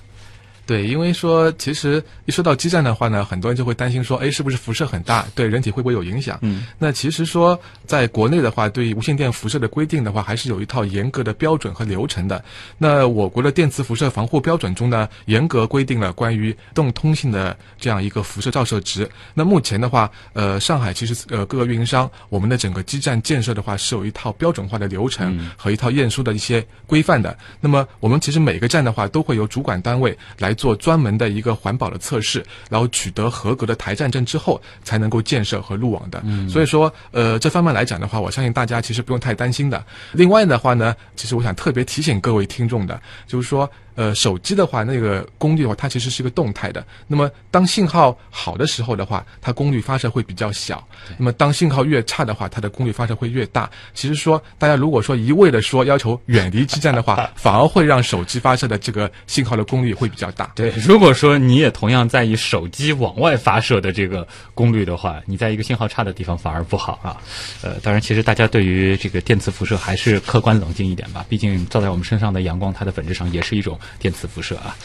[0.64, 6.38] 对，因为说其实一说到基站的话呢，很多人就会担心说，哎，是不是辐射很大，对人体会不会有影响？
[6.42, 12.42] 嗯，那其实说在国内的话，对于无线电辐射的规定的话，还是有一套严格的标准和流程的。
[12.78, 19.08] 那我国的电磁辐射防护标准中呢，严格规定了关于动通信的这样一个辐射照射值。
[19.34, 27.36] 那目前的话，呃，上海其实呃各个运营商，我们的整个基站建设的话是有一套标准化的流程嗯和一套验收的一些规范的。
[27.60, 36.22] 那么我们其实每个站的话，都会由主管单位来做专门的一个环保的测试，然后取得合格的台站证之后，才能够建设和入网的。
[36.48, 39.84] 所以说，呃，这方面来讲的话，我相信大家其实不用太担心的。
[40.12, 43.70] 另外的话呢，其实我想特别提醒各位听众的，就是说。
[43.94, 46.84] 呃，手机的话，那个功率的话，它其实是一个动态的。
[47.06, 50.76] 那么，当信号好的时候的话，它功率发射会比较小；
[51.18, 53.70] 那么，当信号越差的话，它的功率发射会越大。
[53.94, 60.50] 其实说，大家如果说一味的说要求远离基站的话， 反而会让手机发射的这个信号的功率会比较大。
[60.54, 67.16] 对，如果说你也同样在意手机往外发射的这个功率的话，你在一个信号差的地方反而不好啊。
[67.62, 74.76] 呃，当然，其实大家对于这个电磁辐射还是客观冷静一点吧，毕竟照在我们身上的阳光，它的本质上也是一种电磁辐射啊。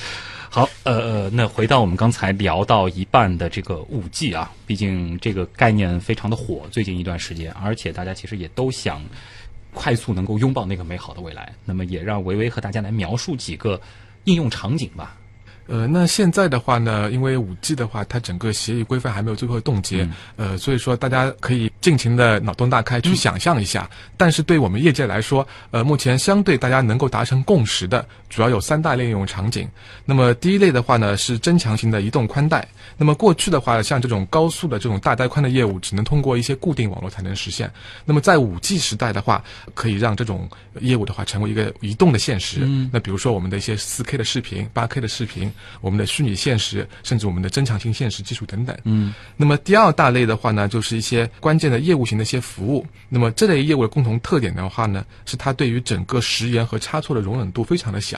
[0.49, 9.03] 好，呃呃，那回到我们刚才聊到一半的这个五 G 啊，毕竟这个概念非常的火，最近一段时间，而且大家其实也都想
[9.73, 11.53] 快速能够拥抱那个美好的未来。
[11.65, 13.79] 那么，也让维维和大家来描述几个
[14.23, 15.17] 应用场景吧。
[15.69, 20.07] 呃，那现在的话呢，因为五 G 的话，它整个协议规范还没有最后冻结，
[20.37, 23.89] 呃，所以说大家可以尽情的脑洞大开去想象一下。
[24.15, 29.67] 但是对我们业界来说，呃，目前相对大家能够达成共识的，主要有三大类应用场景。
[30.05, 32.67] 那么第一类的话呢，是增强型的移动宽带。
[32.97, 37.71] 那么过去的话，像这种高速的这种大带宽的业务，只能通过一些固定网络才能实现。
[38.05, 42.61] 那么在五 G 时代的话，可以让这种业务的话成为一个移动的现实。
[42.63, 48.75] 嗯那比如说我们的一些四 K 的视频、八 K 的视频，我们的虚拟现实，甚至我们的增强性现实技术等等。
[48.83, 52.85] 嗯，那么第二大类的话呢，就是一些关键的业务型的一些服务。
[53.09, 58.16] 那么这类业务的共同特点的话呢，是它对于整个时延和差错的容忍度非常的小。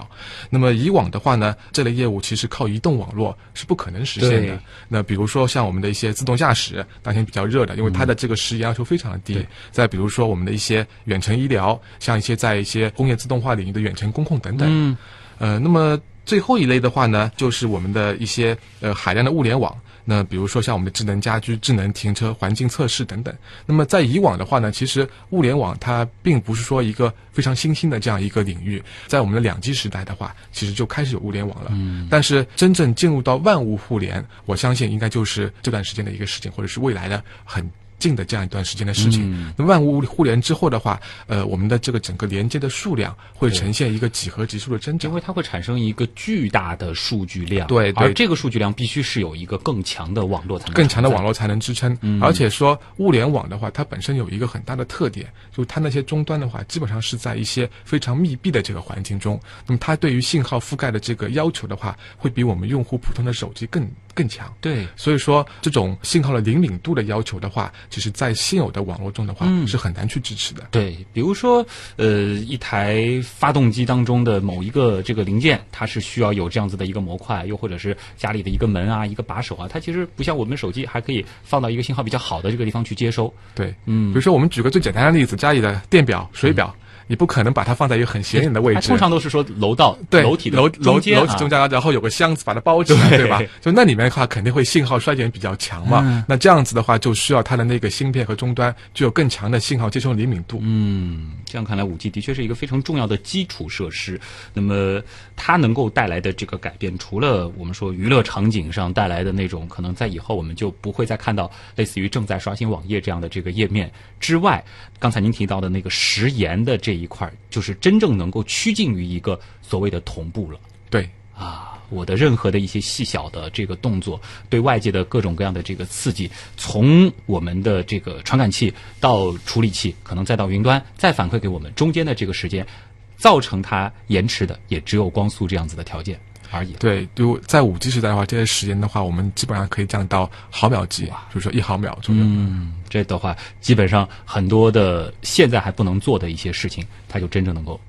[0.49, 4.59] 那么以往的话呢，这类业务其实靠移动网络是不可能实现的。
[4.87, 9.33] 那比如说像我们的一些自动驾驶，当前比较热的，因为它的这个时延要求非常的低。
[9.33, 14.67] 对再比如说我们的一些远程医疗，像一些在一些工业自动化领域的远程工控等等。
[14.69, 14.97] 嗯
[15.37, 19.75] 呃，那么最后一类的话呢，就是我们的一些呃海量的物联网。
[20.09, 23.31] 那比如说像我们的智能家居、智能停车、环境测试等等。
[23.67, 31.69] 那么在以往的话呢，其实物联网它并不是说一个非常新兴的这样一个领域，在我们的两 G 时代的话，其实就开始有物联网了。
[31.73, 32.07] 嗯。
[32.09, 39.31] 但是真正进入到万物互联，我相信应该就是这段时间的一个事情，或者是未来的很近的这样一段时间的事情。
[39.31, 45.15] 嗯那万物互联之后的话，呃，我们的这个整个连接的数量会呈现一个几何级数的增长因。
[45.15, 64.53] 为它会产生一个巨大的数据量，对对而这个数据量必须是有一个更强的网络才能更强的网络才能支撑，嗯而且说物联网的话，它本身有一个很大的特点，就是它那些终端的话，基本上是在一些非常密闭的这个环境中，那么它对于信号覆盖的这个要求的话，会比我们用户普通的手机更更强。
[64.59, 70.67] 对所以说，这种信号的灵敏度的要求的话，其实在现有的网络中的话，嗯是很难去支持的。
[70.71, 83.33] 对，比如说，呃，一台发动机当中的某一个这个零件，它是需要有这样子的一个模块，又或者是家里的一个门啊、一个把手啊，它其实不像我们手机，还可以放到一个信号比较好的这个地方去接收。
[83.55, 86.75] 对，嗯比如说我们举个最简单的例子，家里的电表、水表，
[87.09, 88.87] 你不可能把它放在一个很显眼的位置。
[88.87, 93.41] 通常都是说楼道、对，楼体的楼楼楼体中间，然后有个箱子把它包起来，对对吧？
[93.59, 96.01] 就那里面的话，肯定会信号衰减比较强嘛。
[96.05, 100.59] 嗯那这样子的话，就需要它的那个芯片和终端具有更强的信号接收灵敏度。
[100.61, 104.21] 嗯，这样看来，五 G 的确是一个非常重要的基础设施。
[104.53, 105.01] 那么，
[105.35, 114.63] 它能够带来的这个改变，除了我们说娱乐场景上带来的那种，可能在以后我们就不会再看到类似于正在刷新网页这样的这个页面之外，
[114.99, 120.59] 刚才您提到的那个食盐的这一块儿，就是真正能够趋近于一个所谓的同步了。
[120.89, 132.67] 对，啊，我的任何的一些细小的这个动作，对外界的各种各样的这个刺激，从我们的这个传感器到处理器，可能再到云端，再反馈给我们，中间的这个时间，
[133.15, 136.19] 造成它延迟的也只有光速这样子的条件
[136.51, 136.73] 而已。
[136.73, 142.21] 对，就在五 G 时代的话，这些时间的话，我们基本上可以降到毫秒级，就是说一毫秒左右。
[142.23, 147.79] 嗯，这的话，基本上很多的现在还不能做的一些事情，它就真正能够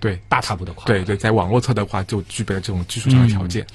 [0.00, 0.86] 对，大踏步的跨。
[0.86, 3.66] 对对，在网络侧的话，就具备了这种技术上的条件。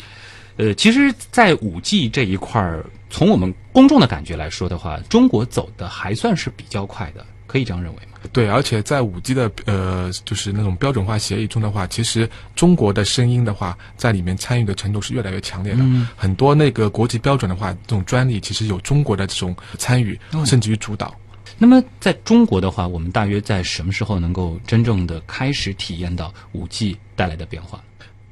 [0.57, 8.19] 呃，其实，在五 G 这一块儿，从我们公众的感觉来说的话，中国走的还算是比较快的，可以这样认为吗？
[8.31, 15.83] 对，而且在五 G 的呃，就是那种标准化协议中的话，其实中国的声音的话，在里面参与的程度是越来越强烈的。
[16.15, 21.15] 很多那个国际标准的话，这种专利其实有中国的这种参与，甚至于主导。
[21.57, 27.81] 那么，在中国的话，我们大约在什么时候能够真正的开始体验到五 G 带来的变化？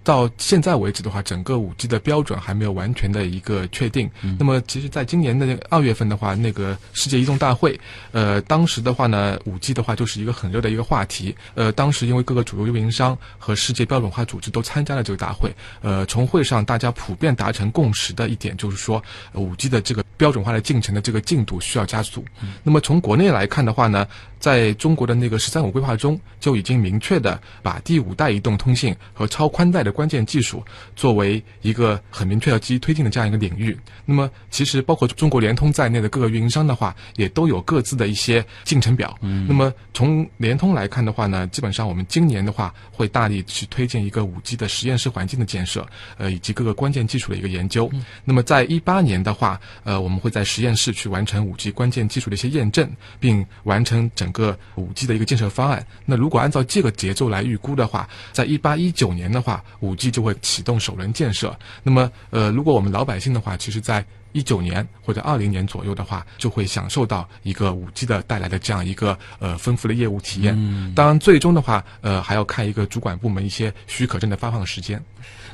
[0.08, 4.10] 到现在为止的话，整个五 G 的标准还没有完全的一个确定。
[4.39, 7.78] 那么，其实，在今年的那个二月份的话，那个世界移动大会，
[8.13, 11.36] 呃，当时的话呢，五 G 的话就是一个很热的一个话题。
[11.56, 22.24] 呃，当时因为各个主流运营商和世界标准化组织都参加了这个大会，呃，从会上大家普遍达成共识的一点就是说，五 G 的这个标准化的进程的这个进度需要加速。
[22.63, 24.08] 那么从国内来看的话呢，
[24.39, 30.64] 在中国的那个“十三五”规划中，就已经明确的把第五代移动通信和超宽带的关键技术
[30.96, 33.76] 作为一个很明确的积极推进的这样一个领域。
[34.06, 39.18] 那么，其实包括中国联通在内的各个运营商的话，也都有各自的一些进程表。
[39.22, 45.86] 嗯，那么从联通来看的话呢，基本上我们今年的话会大力去推进一个五 G 的实验室环境的建设，
[46.18, 47.90] 呃，以及各个关键技术的一个研究。
[48.24, 52.88] 那么在一八年的话，呃，我们会在实验室去完成五 G 关键技术的一些验证，
[53.20, 55.86] 并完成整个五 G 的一个建设方案。
[56.06, 61.58] 那如果按照这个节奏来预估的话，在一八一九年的话，五 G 就会启动首轮建设。
[61.84, 70.56] 那么，呃，如果我们老百姓的话，其实在一九年或者二零年左右的话，就会享受到一个五 G 的带来的这样一个呃丰富的业务体验。
[70.93, 75.02] 当然，最终的话，呃，还要看一个主管部门一些许可证的发放时间。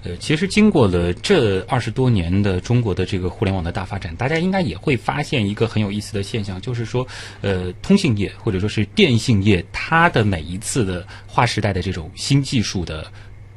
[0.03, 7.07] 呃，其实经过了这二十多年的中国的这个互联网的大发展，大家应该也会发现一个很有意思的现象，就是说，
[7.39, 13.09] 呃，通信业或者说是电信业，它的每一次的划时代的这种新技术的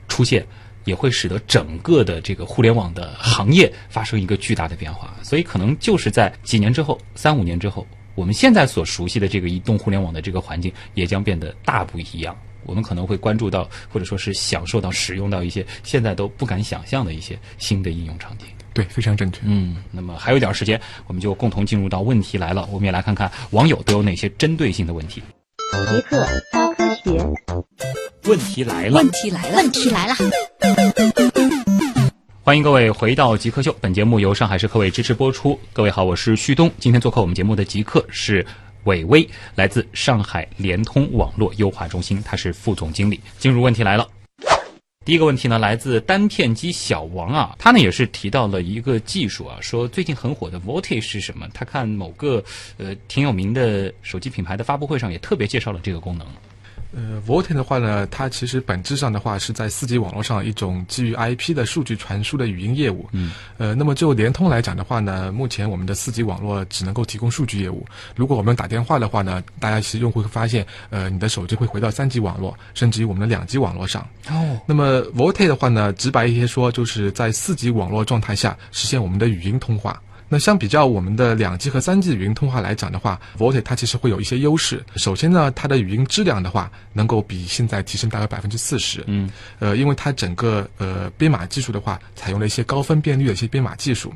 [0.06, 0.46] 出现，
[0.86, 5.14] 也会使得整个的这个互联网的行业发生一个巨大的变化。
[5.22, 12.34] 所以，可能就是在几年之后，三五年之后，我们现在所熟悉的这个移动互联网的这个环境，也将变得大不一样。
[12.64, 18.46] 我们可能会关注到，或者说是享受到、使用到一些现在都不敢想象的一些新的应用场景。
[18.72, 19.40] 对，非常正确。
[19.44, 22.68] 嗯，那么还有一点时间，我们就共同进入到问题来了。
[22.70, 25.22] 我们也来看看网友都有哪些针对性的问题。
[25.86, 27.24] 极客高科学，
[28.24, 30.14] 问题来了问，题来了，问题来了，
[32.42, 33.74] 欢迎各位回到极客秀。
[33.80, 35.58] 本节目由上海市科委支持播出。
[35.72, 36.70] 各位好，我是旭东。
[36.78, 38.44] 今天做客我们节目的极客是
[38.84, 43.20] 伟威，来自上海联通网络优化中心，他是副总经理。
[43.38, 44.08] 进入问题来了。
[45.04, 51.48] 第一个问题呢，来自单片机小王啊，他呢也是提到了一个技术啊，说最近很火的 Voltage 是什么？
[51.54, 52.42] 他看某个
[52.76, 56.26] 呃挺有名的手机品牌的发布会上也特别介绍了这个功能。
[56.98, 63.06] 呃，VoLTE 的话呢，它其实本质上的话是在四 G 网络上一种基于 IP 的数据传输的语音业务。
[63.12, 63.32] 嗯。
[63.58, 67.84] 呃，那么就联通来讲的话呢，目前我们的四 G 网络只能够提供数据业务。
[68.14, 74.08] 如果我们打电话的话呢，大家其实用户会发现，呃，你的手机会回到三 G 网络，甚至于我们的两 G 网络上。
[74.30, 74.58] 哦。
[74.64, 80.00] 那么 VoLTE 的话呢，直白一些说，就是在四 G 网络状态下实现我们的语音通话。
[80.28, 84.84] 那相比较我们的两 G 和三 G 语音通话来讲的话，VoLTE 它其实会有一些优势。
[84.96, 89.04] 首先呢，它的语音质量的话，能够比现在提升大概百分之四十。
[89.06, 94.12] 嗯，呃，因为它整个呃编码技术的话，采用了一些高分辨率的一些编码技术。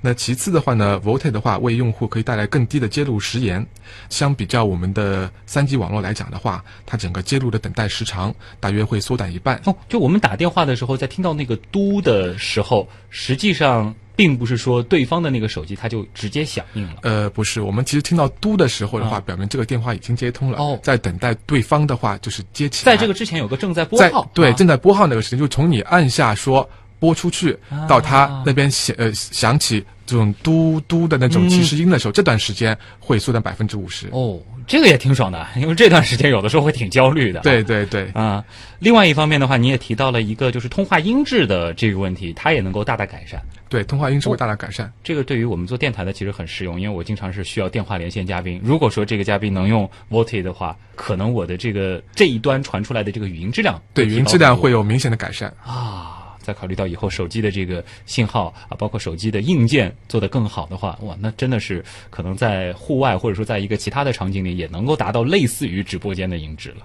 [0.00, 3.64] 那其次的话呢，VoLTE 的话为用户可以带来更低的接入时延。
[4.08, 9.60] 相比较我们的三 G 网络来讲的话，它整个接入的等待时长大约会缩短一半。
[9.66, 13.94] 哦，就我们打电话的时候，在听到那个嘟的时候，实际上。
[14.20, 16.96] 并不是说对方的那个手机它就直接响应了。
[17.04, 20.58] 呃，不是，我们其实听到嘟的时候的话，啊表明这个电话已经接通了。
[20.58, 22.92] 哦在等待对方的话，就是接起来。
[22.92, 26.68] 在这个之前有个正在拨号，对啊正在拨号那个时间，就从你按下说
[26.98, 34.06] 拨出去啊到他那边响呃响起这种嘟嘟的那种提示音的时候，这段时间会缩短百分之五十。
[34.12, 37.40] 哦，这个也挺爽的，因为这段时间有的时候会挺焦虑的。
[37.40, 38.44] 对对对，啊，
[38.80, 43.40] 另外一方面的话，你也提到了一个就是通话音质的这个问题，它也能够大大改善。
[43.70, 44.92] 对，通话音质会大大改善。
[45.02, 48.60] 这个对于我们做电台的其实很实用，因为我经常是需要电话连线嘉宾。
[48.62, 55.48] 如果说这个嘉宾能用 VoLTE 的话，可能我的这个这一端传出来的这个语音质量对，语音质量会有明显的改善。
[55.64, 56.18] 啊。
[56.42, 66.76] 再考虑到以后手机的这个信号啊，包括手机的硬件做得更好的话，哇，那真的是可能在户外或者说在一个其他的场景里，也能够达到类似于直播间的音质了。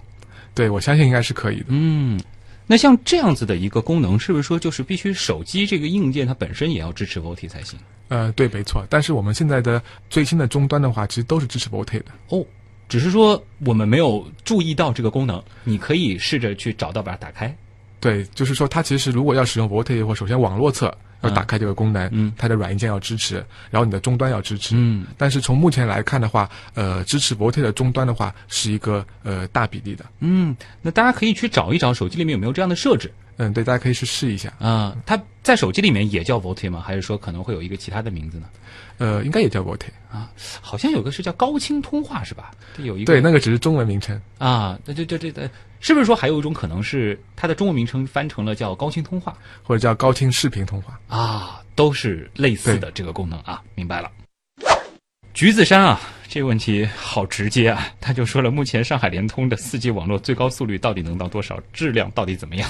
[0.54, 1.68] 对，我相信应该是可以的。
[1.70, 2.20] 嗯，
[2.68, 7.78] 那像这样子的一个功能，是不是说就是必须手机这个硬件它本身也要支持 VoLTE 才行？
[8.08, 8.86] 呃，对，没错。
[8.90, 12.06] 但是我们现在的最新的终端的话，其实都是支持 VoLTE 的。
[12.30, 12.44] 哦，
[12.90, 17.56] 只是说我们没有注意到这个功能，你可以试着去找到把它打开。
[18.00, 20.96] 对，就是说它其实如果要使用 VoLTE 的话，首先网络侧
[21.26, 23.36] 要嗯打开这个功能，嗯它的软硬件要支持，
[23.70, 24.76] 然后你的终端要支持。
[24.78, 30.06] 嗯，但是从目前来看的话，呃，支持 VoLTE 的终端的话是一个呃大比例的。
[30.20, 34.54] 嗯，那大家可以去找一找手机里面有没有这样的设置嗯，对，大家可以去试一下。
[34.60, 36.82] 啊、它在手机里面也叫 VoLTE 吗？
[36.86, 38.48] 还是说可能会有一个其他的名字呢？
[38.98, 39.88] 呃，应该也叫 VoLTE。
[40.10, 42.52] 啊，好像有个是叫高清通话是吧？
[42.78, 44.20] 这有一个对，那个只是中文名称。
[44.38, 45.50] 啊，对对对对对，
[45.86, 51.00] 是不是说还有一种可能是它的中文名称翻成了叫高清通话或者叫高清视频通话。
[51.08, 51.62] 啊？
[51.76, 54.12] 都是类似的这个功能啊，明白了。
[55.36, 61.62] 橘子山啊，这个问题好直接啊，他就说了，目前上海联通的四 G 网络最高速率到底能到多少？
[61.72, 62.68] 质量到底怎么样？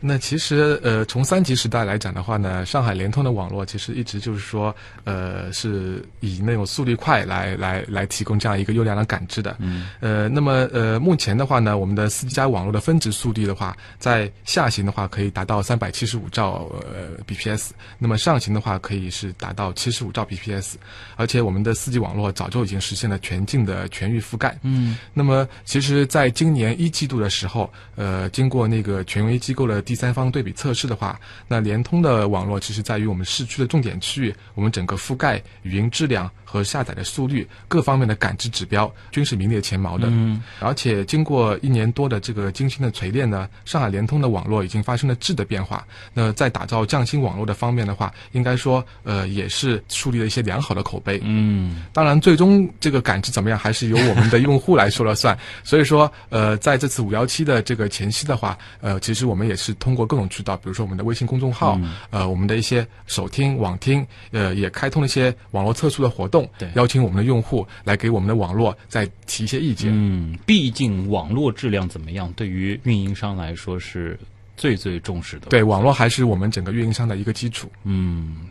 [0.00, 4.74] 那其实呃，从三级时代来讲的话呢，上海联通的网络其实一直就是说，
[5.04, 9.56] 呃，是以那种速率快来来来提供这样一个优良的感知的。
[9.58, 20.74] 嗯，呃，那么呃，目前的话呢，我们的四 G 加网络的分值速率的话，在下行的话可以达到三百七十五兆呃 bps，那么上行的话可以是达到七十五兆 bps，
[21.16, 24.56] 而且我们的四 G 网络早就已经实现了全境的全域覆盖。
[24.62, 31.18] 嗯那么，其实，在今年一季度的时候，呃，经过那个权威机构的第三方对比测试的话，
[31.48, 40.08] 那联通的网络其实在于我们市区的重点区域，我们整个覆盖、语音质量和下载的速率各方面的感知指标均是名列前茅的。
[40.10, 45.86] 嗯而且经过一年多的这个精心的锤炼呢，上海联通的网络已经发生了质的变化。
[46.12, 51.18] 那在打造匠心网络的方面的话，应该说，呃，也是树立了一些良好的口碑。
[51.24, 55.36] 嗯当然，最终这个感知怎么样，还是由我们的用户来说了算。
[55.64, 69.90] 所以说，呃，在这次五幺七的这个前夕的话，呃，其实我们也是通过各种渠道，比如说我们的微信公众号，呃，我们的一些首听、网听，呃，也开通了一些网络测速的活动对，邀请我们的用户来给我们的网络再提一些意见。
[69.92, 74.18] 嗯，毕竟网络质量怎么样，对于运营商来说是
[74.56, 75.46] 最最重视的。
[75.48, 77.70] 对，网络还是我们整个运营商的一个基础。
[77.84, 78.48] 嗯，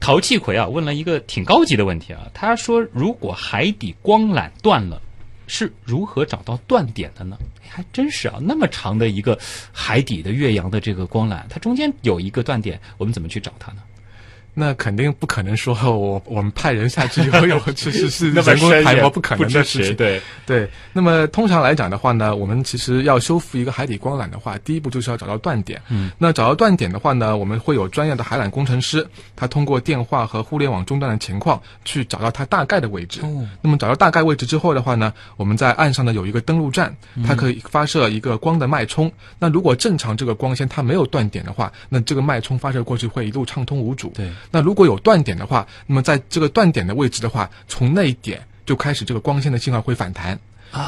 [0.00, 5.00] 陶气葵啊问了一个挺高级的问题啊，他说如果海底光缆断了，
[5.46, 7.36] 是如何找到断点的呢？
[7.68, 9.38] 还真是啊，那么长的一个
[9.72, 13.82] 海底的岳阳的这个光缆，它中间有一个断点，我们怎么去找它呢？
[14.54, 19.96] 那肯定不可能说 我我们派人下去游泳， 是是是人工深也排摸不可能的事情。
[19.96, 25.82] 对，对，那么通常来讲的话呢，我们其实要修复一个海底光缆的话，第一步就是要找到断点。
[25.88, 33.20] 嗯，那找到断点的话呢，我们会有专业的海缆工程师，他通过电话和互联网中断的情况去找到它大概的位置。
[33.22, 36.94] 哦那么找到大概位置之后的话呢，我们在岸上呢有一个登陆站，
[37.26, 39.10] 它可以发射一个光的脉冲。
[39.38, 44.12] 那如果正常这个光纤它没有断点的话，那这个脉冲发射过去会一路畅通无阻。
[44.14, 50.38] 对，那如果有断点的话，那么在这个断点的位置的话，从那一点就开始这个光线的信号会反弹。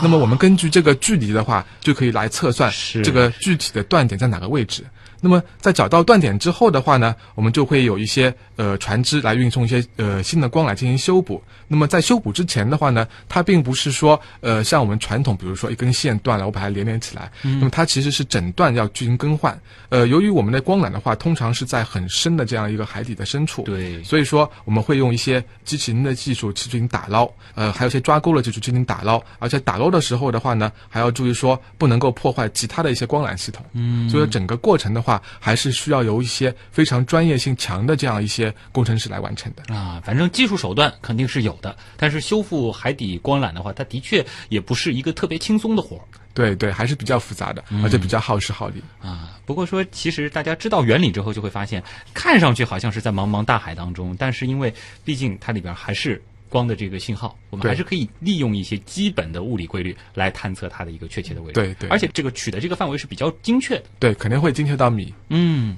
[0.02, 2.72] 那么我们根据这个距离的话，就可以来测算
[3.04, 4.84] 这个具体的断点在哪个位置。
[5.20, 11.42] 那么在找到断点之后的话呢，我们就会有一些呃船只来运送一些呃新的光来进行修补。
[11.68, 17.30] 那么在修补之前的话呢，它并不是说呃像我们传统，比如说一根线断了，我把它连连起来。
[17.42, 19.58] 那么它其实是整段要进行更换。
[19.88, 33.64] 呃，由于我们的光缆的话，通常是在很深的这样一个海底的深处，对所以说我们会用一些机器人的技术去进行打捞，呃，还有一些抓钩的技术进行打捞，而且打捞的时候的话呢，还要注意说不能够破坏其他的一些光缆系统。
[33.72, 35.05] 嗯，所以整个过程的话，
[35.38, 39.74] 还是需要由一些非常专业性强的这样一些工程师来完成的。
[39.74, 46.02] 啊，反正技术手段肯定是有的，但是修复海底光缆的话，它的确也不是一个特别轻松的活儿
[46.34, 48.82] 对对，还是比较复杂的，而且比较耗时耗力。
[49.00, 49.38] 啊。
[49.46, 51.82] 不过说，其实大家知道原理之后，就会发现，
[52.12, 61.54] 看上去好像是在茫茫大海当中，但是因为毕竟它里边还是光的这个信号，我们还是可以利用一些基本的物理规律来探测它的一个确切的位置。
[61.54, 63.84] 对对而且这个取的这个范围是比较精确的。
[63.98, 65.12] 对，肯定会精确到米。
[65.28, 65.76] 嗯，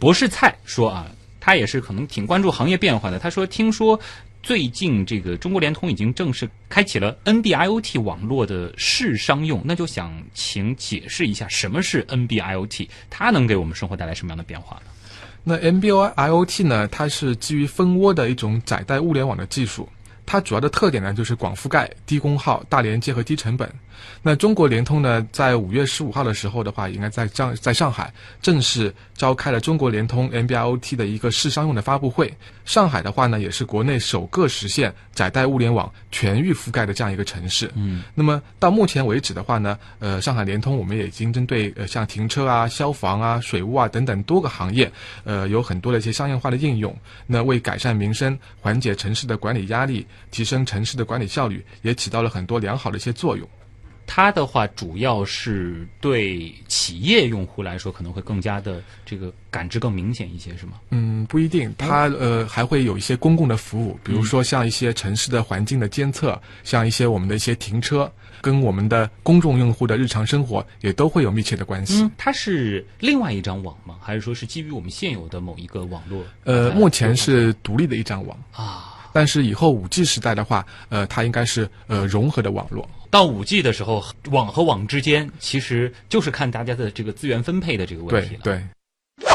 [0.00, 1.10] 博士蔡说啊，
[1.40, 3.18] 他也是可能挺关注行业变化的。
[3.18, 3.98] 他说，听说
[4.42, 14.90] 最近这个中国联通已经正式开启了 NB-IoT 网络的试商用，那就想请解释一下什么是 NB-IoT，它能给我们生活带来什么样的变化呢？
[15.48, 19.88] 那 M B O I O T 呢，它是基于蜂窝的一种窄带物联网的技术。
[20.26, 23.66] 它主要的特点呢，就是广覆盖、低功耗、大连接和低成本。
[24.22, 32.32] 那中国联通呢，在五月十五号的时候的话，应该在上在上海正式召开了中国联通 MBIOT 的一个试商用的发布会。
[32.64, 37.70] 上海的话呢，也是国内首个实现窄带物联网全域覆盖的这样一个城市。
[37.74, 44.90] 嗯，那么到目前为止的话呢，呃，上海联通我们也已经针对呃像停车啊、消防啊、水务啊等等多个行业，
[45.24, 46.94] 呃，有很多的一些商业化的应用。
[47.26, 53.48] 那为改善民生、缓解城市的管理压力、提升城市的管理效率，也起到了很多良好的一些作用。
[54.10, 60.80] 它的话主要是对企业用户来说可能会更加的这个感知更明显一些，是吗？
[60.90, 72.02] 嗯，不一定，它呃还会有一些公共的服务，比如说像一些城市的环境的监测，像一些我们的一些停车，跟我们的公众用户的日常生活也都会有密切的关系。
[72.02, 73.96] 嗯，它是另外一张网吗？
[74.00, 76.24] 还是说是基于我们现有的某一个网络？
[76.44, 78.36] 呃，目前是独立的一张网。
[78.52, 78.94] 啊。
[79.10, 82.88] 但是以后五 G 时代的话，呃，它应该是呃融合的网络。
[83.10, 88.42] 到五 G 的时候，网和网之间其实就是看大家的这个资源分配的这个问题了。
[88.42, 88.60] 对
[89.16, 89.26] 对，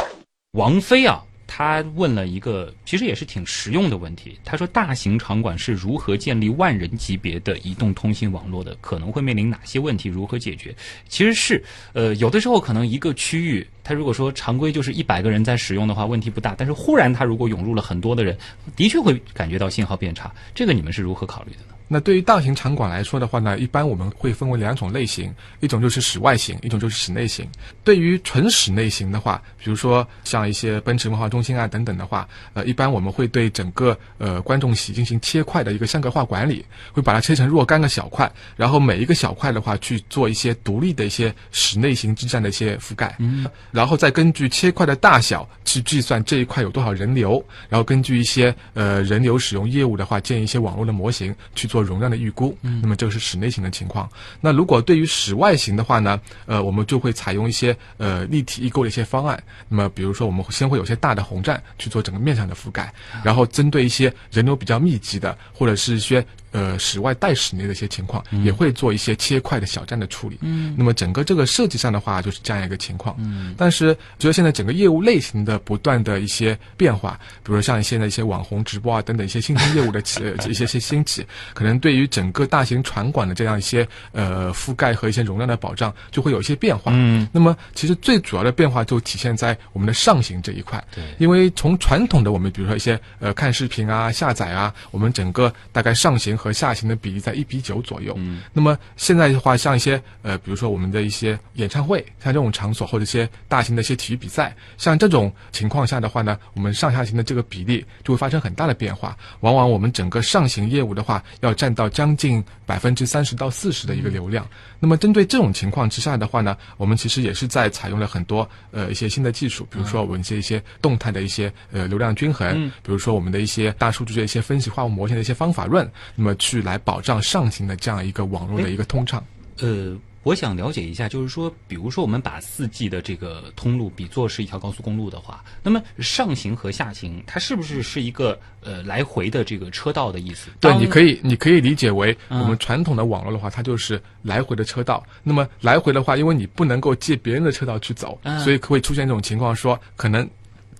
[0.51, 4.37] 王菲啊，她问了一个其实也是挺实用的问题。
[4.45, 8.75] 她说，大型场馆是如何建立万人级别的移动通信网络的？
[8.79, 10.07] 可能会面临哪些问题？
[10.07, 10.75] 如何解决？
[11.09, 11.63] 其实是，
[11.93, 16.53] 呃，有的时候可能一个区域，他如果说常规就是一百个人在使用的话，问题不大。
[16.55, 18.37] 但是忽然他如果涌入了很多的人，
[18.75, 20.31] 的确会感觉到信号变差。
[20.53, 21.72] 这个你们是如何考虑的呢？
[21.93, 27.47] 那对于大型场馆来说的话呢，一般我们会分为两种类型，一种就是室外型，一种就是室内型。
[27.83, 52.57] 对于纯室内型的话，比如说像一些奔驰文化中心啊等等的话，呃，一般我们会对整个呃观众席进行切块的一个相隔化管理，会把它切成若干个小块，然后每一个小块的话去做一些独立的一些室内型基站的一些覆盖，嗯，然后再根据切块的大小去计算这一块有多少人流，然后根据一些呃人流使用业务的话，建一些网络的模型去做容量的预估。
[52.61, 54.09] 嗯，那么这个是室内型的情况。
[54.41, 59.41] 那如果对于室外型的话呢，呃，我们就会采用一些呃立体易购的一些方案。
[59.69, 70.37] 那么比如说，我们先会有些大的红站去做整个面上的覆盖，然后针对一些人流比较密集的，或者是一些呃室外带室内的一些情况，也会做一些切块的小站的处理。
[70.39, 73.13] 嗯，那么整个这个设计上的话，就是这样一个情况。
[73.19, 86.91] 嗯，但是觉得现在整个业务类型的不断的一些变化，比如说像现在一些网红直播啊等等一些新兴业务的起呃一些些兴起，可能对于整个大型船馆的这样一些呃覆盖和一些容量的保障，就会有一些变化。
[86.95, 90.83] 嗯，那么其实最主要的变化就体现在我们的上行这一块。
[90.93, 98.13] 对因为从传统的我们比如说一些呃看视频啊、下载啊，我们整个大概上行和下行的比例在一比九左右。
[98.17, 109.17] 嗯，那么现在的话，像一些呃，比如说我们的一些演唱会，像这种场所或者一些大型的一些体育比赛，像这种情况下的话呢，我们上下行的这个比例就会发生很大的变化。
[109.39, 114.45] 往往我们整个上行业务的话，要占到将近百分之三十到四十的一个流量。
[114.81, 129.23] 那么针对这种情况之下的话呢，我们其实也是在采用了很多呃一些新的技术，比如说我们一些一些动态的一些呃流量均衡，嗯比如说我们的一些大数据的一些分析化物模型的一些方法论，那么去来保障上行的这样一个网络的一个通畅。
[129.59, 140.49] 呃，我想了解一下，就是说，比如说我们把四 G 的这个通路比作是一条高速公路的话，那么上行和下行，它是不是是一个呃来回的这个车道的意思？
[140.59, 145.03] 对，你可以你可以理解为嗯我们传统的网络的话，它就是来回的车道。
[145.21, 150.27] 那么来回的话，因为你不能够借别人的车道去走，嗯所以会出现这种情况，说可能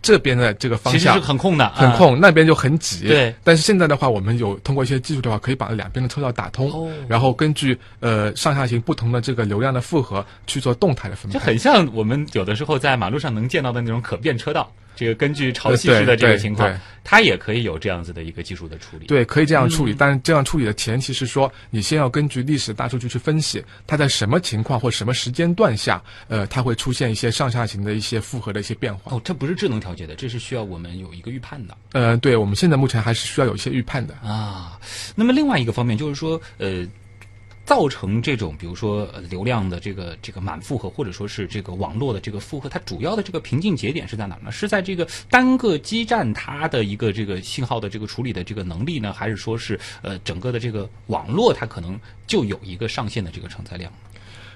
[0.03, 1.73] 这边的这个方其实向是很空的，啊。
[1.75, 3.07] 很空，那边就很挤。
[3.07, 3.33] 对。
[3.43, 11.39] 但是现在的话，我们有通过一些技术的话，可以把两边的车道打通，哦然后根据呃上下行不同的这个流量的负荷去做动态的分配。
[11.39, 19.07] 就很像我们有的时候在马路上能见到的那种可变车道，这个根据潮汐式的这个情况对，它也可以有这样子的一个技术的处理。
[19.07, 29.15] 对，可以这样嗯处理，但是这样处理的前提是说，你先要根据历史大数据去分析，它在什么情况或什么时间段下，呃，它会出现一些上下行的一些复合的一些变化。
[29.15, 31.77] 哦，这不是智能调节的，这是需要我们有一个预判的。
[31.91, 34.13] 呃，对，我们现在目前还是需要有一些预判的。
[34.23, 34.79] 啊，
[35.15, 36.85] 那么另外一个方面就是说，呃，
[37.65, 44.51] 造成这种比如说呃流量的这个这个满负荷，或者说是这个网络的这个负荷，它主要的这个瓶颈节点是在哪呢？
[44.51, 51.97] 是在这个单个基站它的一个这个信号的这个处理的这个能力呢，还是说是呃整个的这个网络它可能
[52.27, 53.91] 就有一个上限的这个承载量？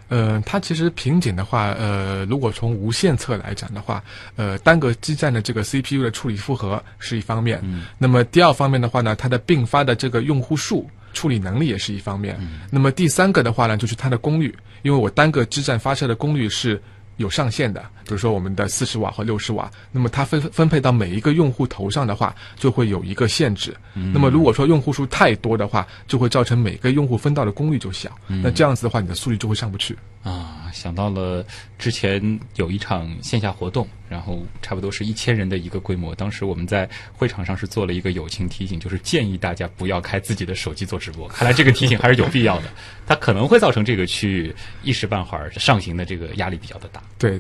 [0.09, 4.03] 呃，它其实瓶颈的话，呃，如果从无线侧来讲的话，
[4.35, 10.89] 呃，单个基站的这个 CPU 的处理负荷是一方面，嗯那么第二方面的话呢，它的并发的这个用户数。
[11.17, 12.37] 处理能力也是一方面，
[12.69, 16.79] 那么第三个的话呢，就是它的功率，因为我单个基站发射的功率是
[17.15, 23.75] 有上限的，比如说我们的四十瓦和六十瓦，那么它分分配到每一个用户头上的话，就会有一个限制。
[23.93, 29.97] 那么如果说用户数太多的话，就会造成每个用户分到的功率就小，那这样子的话，你的速率就会上不去。
[30.23, 31.45] 啊，想到了
[31.77, 36.13] 之前有一场线下活动，然后差不多是一千人的一个规模。
[36.15, 41.27] 当时我们在会场上是做了一个友情提醒，就是建议大家不要开自己的手机做直播。
[41.29, 42.65] 看来这个提醒还是有必要的，
[43.05, 44.53] 它可能会造成这个区域
[44.83, 47.01] 一时半会儿上行的这个压力比较的大。
[47.17, 47.39] 对，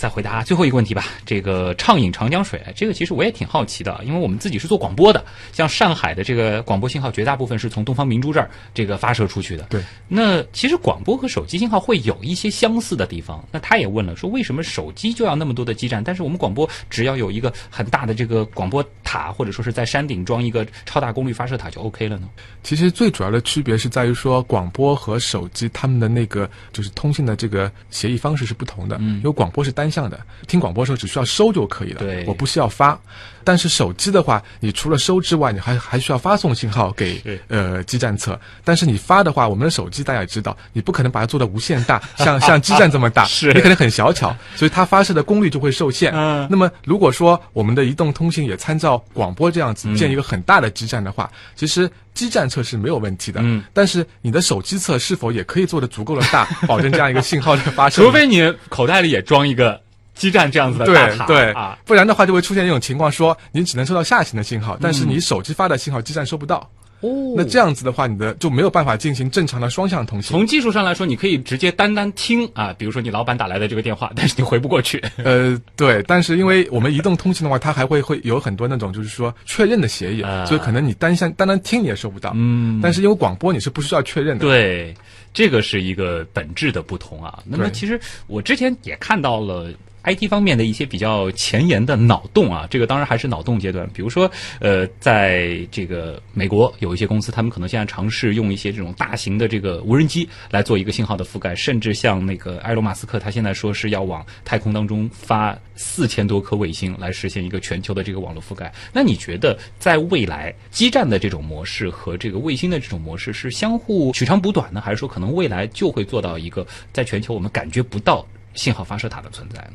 [0.00, 1.04] 再回答最后一个问题吧。
[1.26, 5.22] 这个畅饮长江水，这个其实我也挺好奇的，因为我们自己是做广播的，
[5.52, 9.64] 像上海的这个广播信号，绝大部分是从东方明珠这儿这个发射出去的。
[9.64, 13.46] 对，那其实广播和手机信号会有一些相似的地方。
[13.52, 22.28] 那他也问了，说为什么手机就要那么多的基站，但是我们广播只要有一个很大的这个广播塔，或者说是在山顶装一个超大功率发射塔就 OK 了呢？
[22.62, 28.96] 其实最主要的区别是在于说，广播和手机他们的那个就是通信的这个协议方式是不同的。
[29.00, 32.98] 嗯因为广播是单向的，听广播的时候只需要收就可以了，对我不需要发。
[33.44, 38.38] 但是手机的话，你除了收之外，你还还需要发送信号给呃基站侧。
[38.64, 46.12] 但是你发的话，我们的手机大家也知道，你不可能把它做的无限大， 像像基站这么大，是你可能很小巧，所以它发射的功率就会受限。
[46.14, 53.40] 嗯那么如果说我们的移动通信也参照广播这样子嗯建一个很大的基站的话，其实基站测是没有问题的。
[53.42, 58.02] 嗯但是你的手机侧是否也可以做的足够的大，保证这样一个信号的发射？
[58.04, 59.80] 除非你口袋里也装一个
[60.20, 61.78] 基站这样子的大塔对对啊。
[61.86, 66.70] 不然的话就会出现一种情况，说你只能收到下行的信号，但是你手机发的信号基站收不到。
[67.02, 70.32] 哦那这样子的话，你的就没有办法进行正常的双向通信。
[70.32, 75.02] 从技术上来说，你可以直接单单听啊，比如说你老板打来的这个电话， 但是你回不过去。
[75.16, 82.32] 呃，对，但是因为我们移动通信的话，它还会会有很多那种就是说确认的协议，啊所以可能你单向单单听你也收不到。
[82.34, 84.44] 嗯但是因为广播你是不需要确认的。
[84.44, 84.94] 对，
[85.32, 87.38] 这个是一个本质的不同啊。
[87.46, 89.70] 那么其实我之前也看到了。
[90.04, 93.88] IT 方面的一些比较前沿的脑洞啊，这个当然还是脑洞阶段。
[93.92, 94.30] 比如说，
[94.60, 108.72] 呃，在这个美国有一些公司，他们可能现在尝试用一些这种大型的这个无人机来做一个信号的覆盖，甚至像那个埃隆马斯克，他现在说是要往太空当中发四千多颗卫星来实现一个全球的这个网络覆盖。
[108.92, 119.74] 那你觉得在未来基站的这种模式和这个卫星的这种模式是相互取长补短呢，还是说可能未来就会做到一个在全球我们感觉不到信号发射塔的存在呢？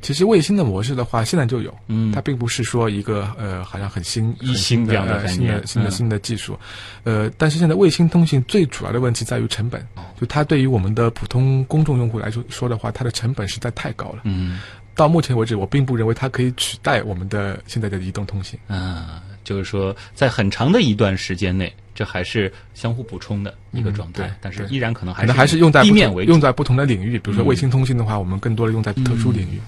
[0.00, 2.12] 其实卫星的模式的话，现在就有，嗯。
[2.12, 6.58] 它并不是说一个呃，好像很新、一新的星这样的呃新的新的新的技术，
[7.04, 10.02] 呃，但是现在卫星通信最主要的问题在于成本，哦。
[10.20, 14.20] 就它对于我们的普通公众用户来说说的话，它的成本实在太高了。
[14.24, 14.60] 嗯。
[14.94, 18.58] 到目前为止，我并不认为它可以取代我们的现在的移动通信。
[18.66, 26.32] 啊，就是说在很长的一段时间内，这还是相互补充的一个状态，但是依然可能还可是能还是用在地面为主。
[26.32, 27.46] 用在不同的领域，比如说嗯。
[27.46, 29.60] 卫星通信的话，我们更多的用在特殊领域。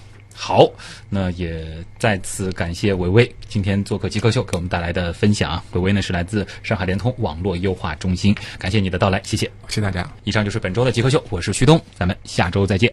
[0.43, 0.67] 好，
[1.07, 1.63] 那也
[1.99, 5.63] 再次感谢伟伟今天做客极客秀给我们带来的分享啊。
[5.73, 9.45] 伟伟呢是来自上海联通网络优化中心，感谢你的到来，谢谢。
[9.67, 10.11] 谢谢大家。
[10.23, 12.90] 以上就是本周的极客秀，我是旭东，咱们下周再见。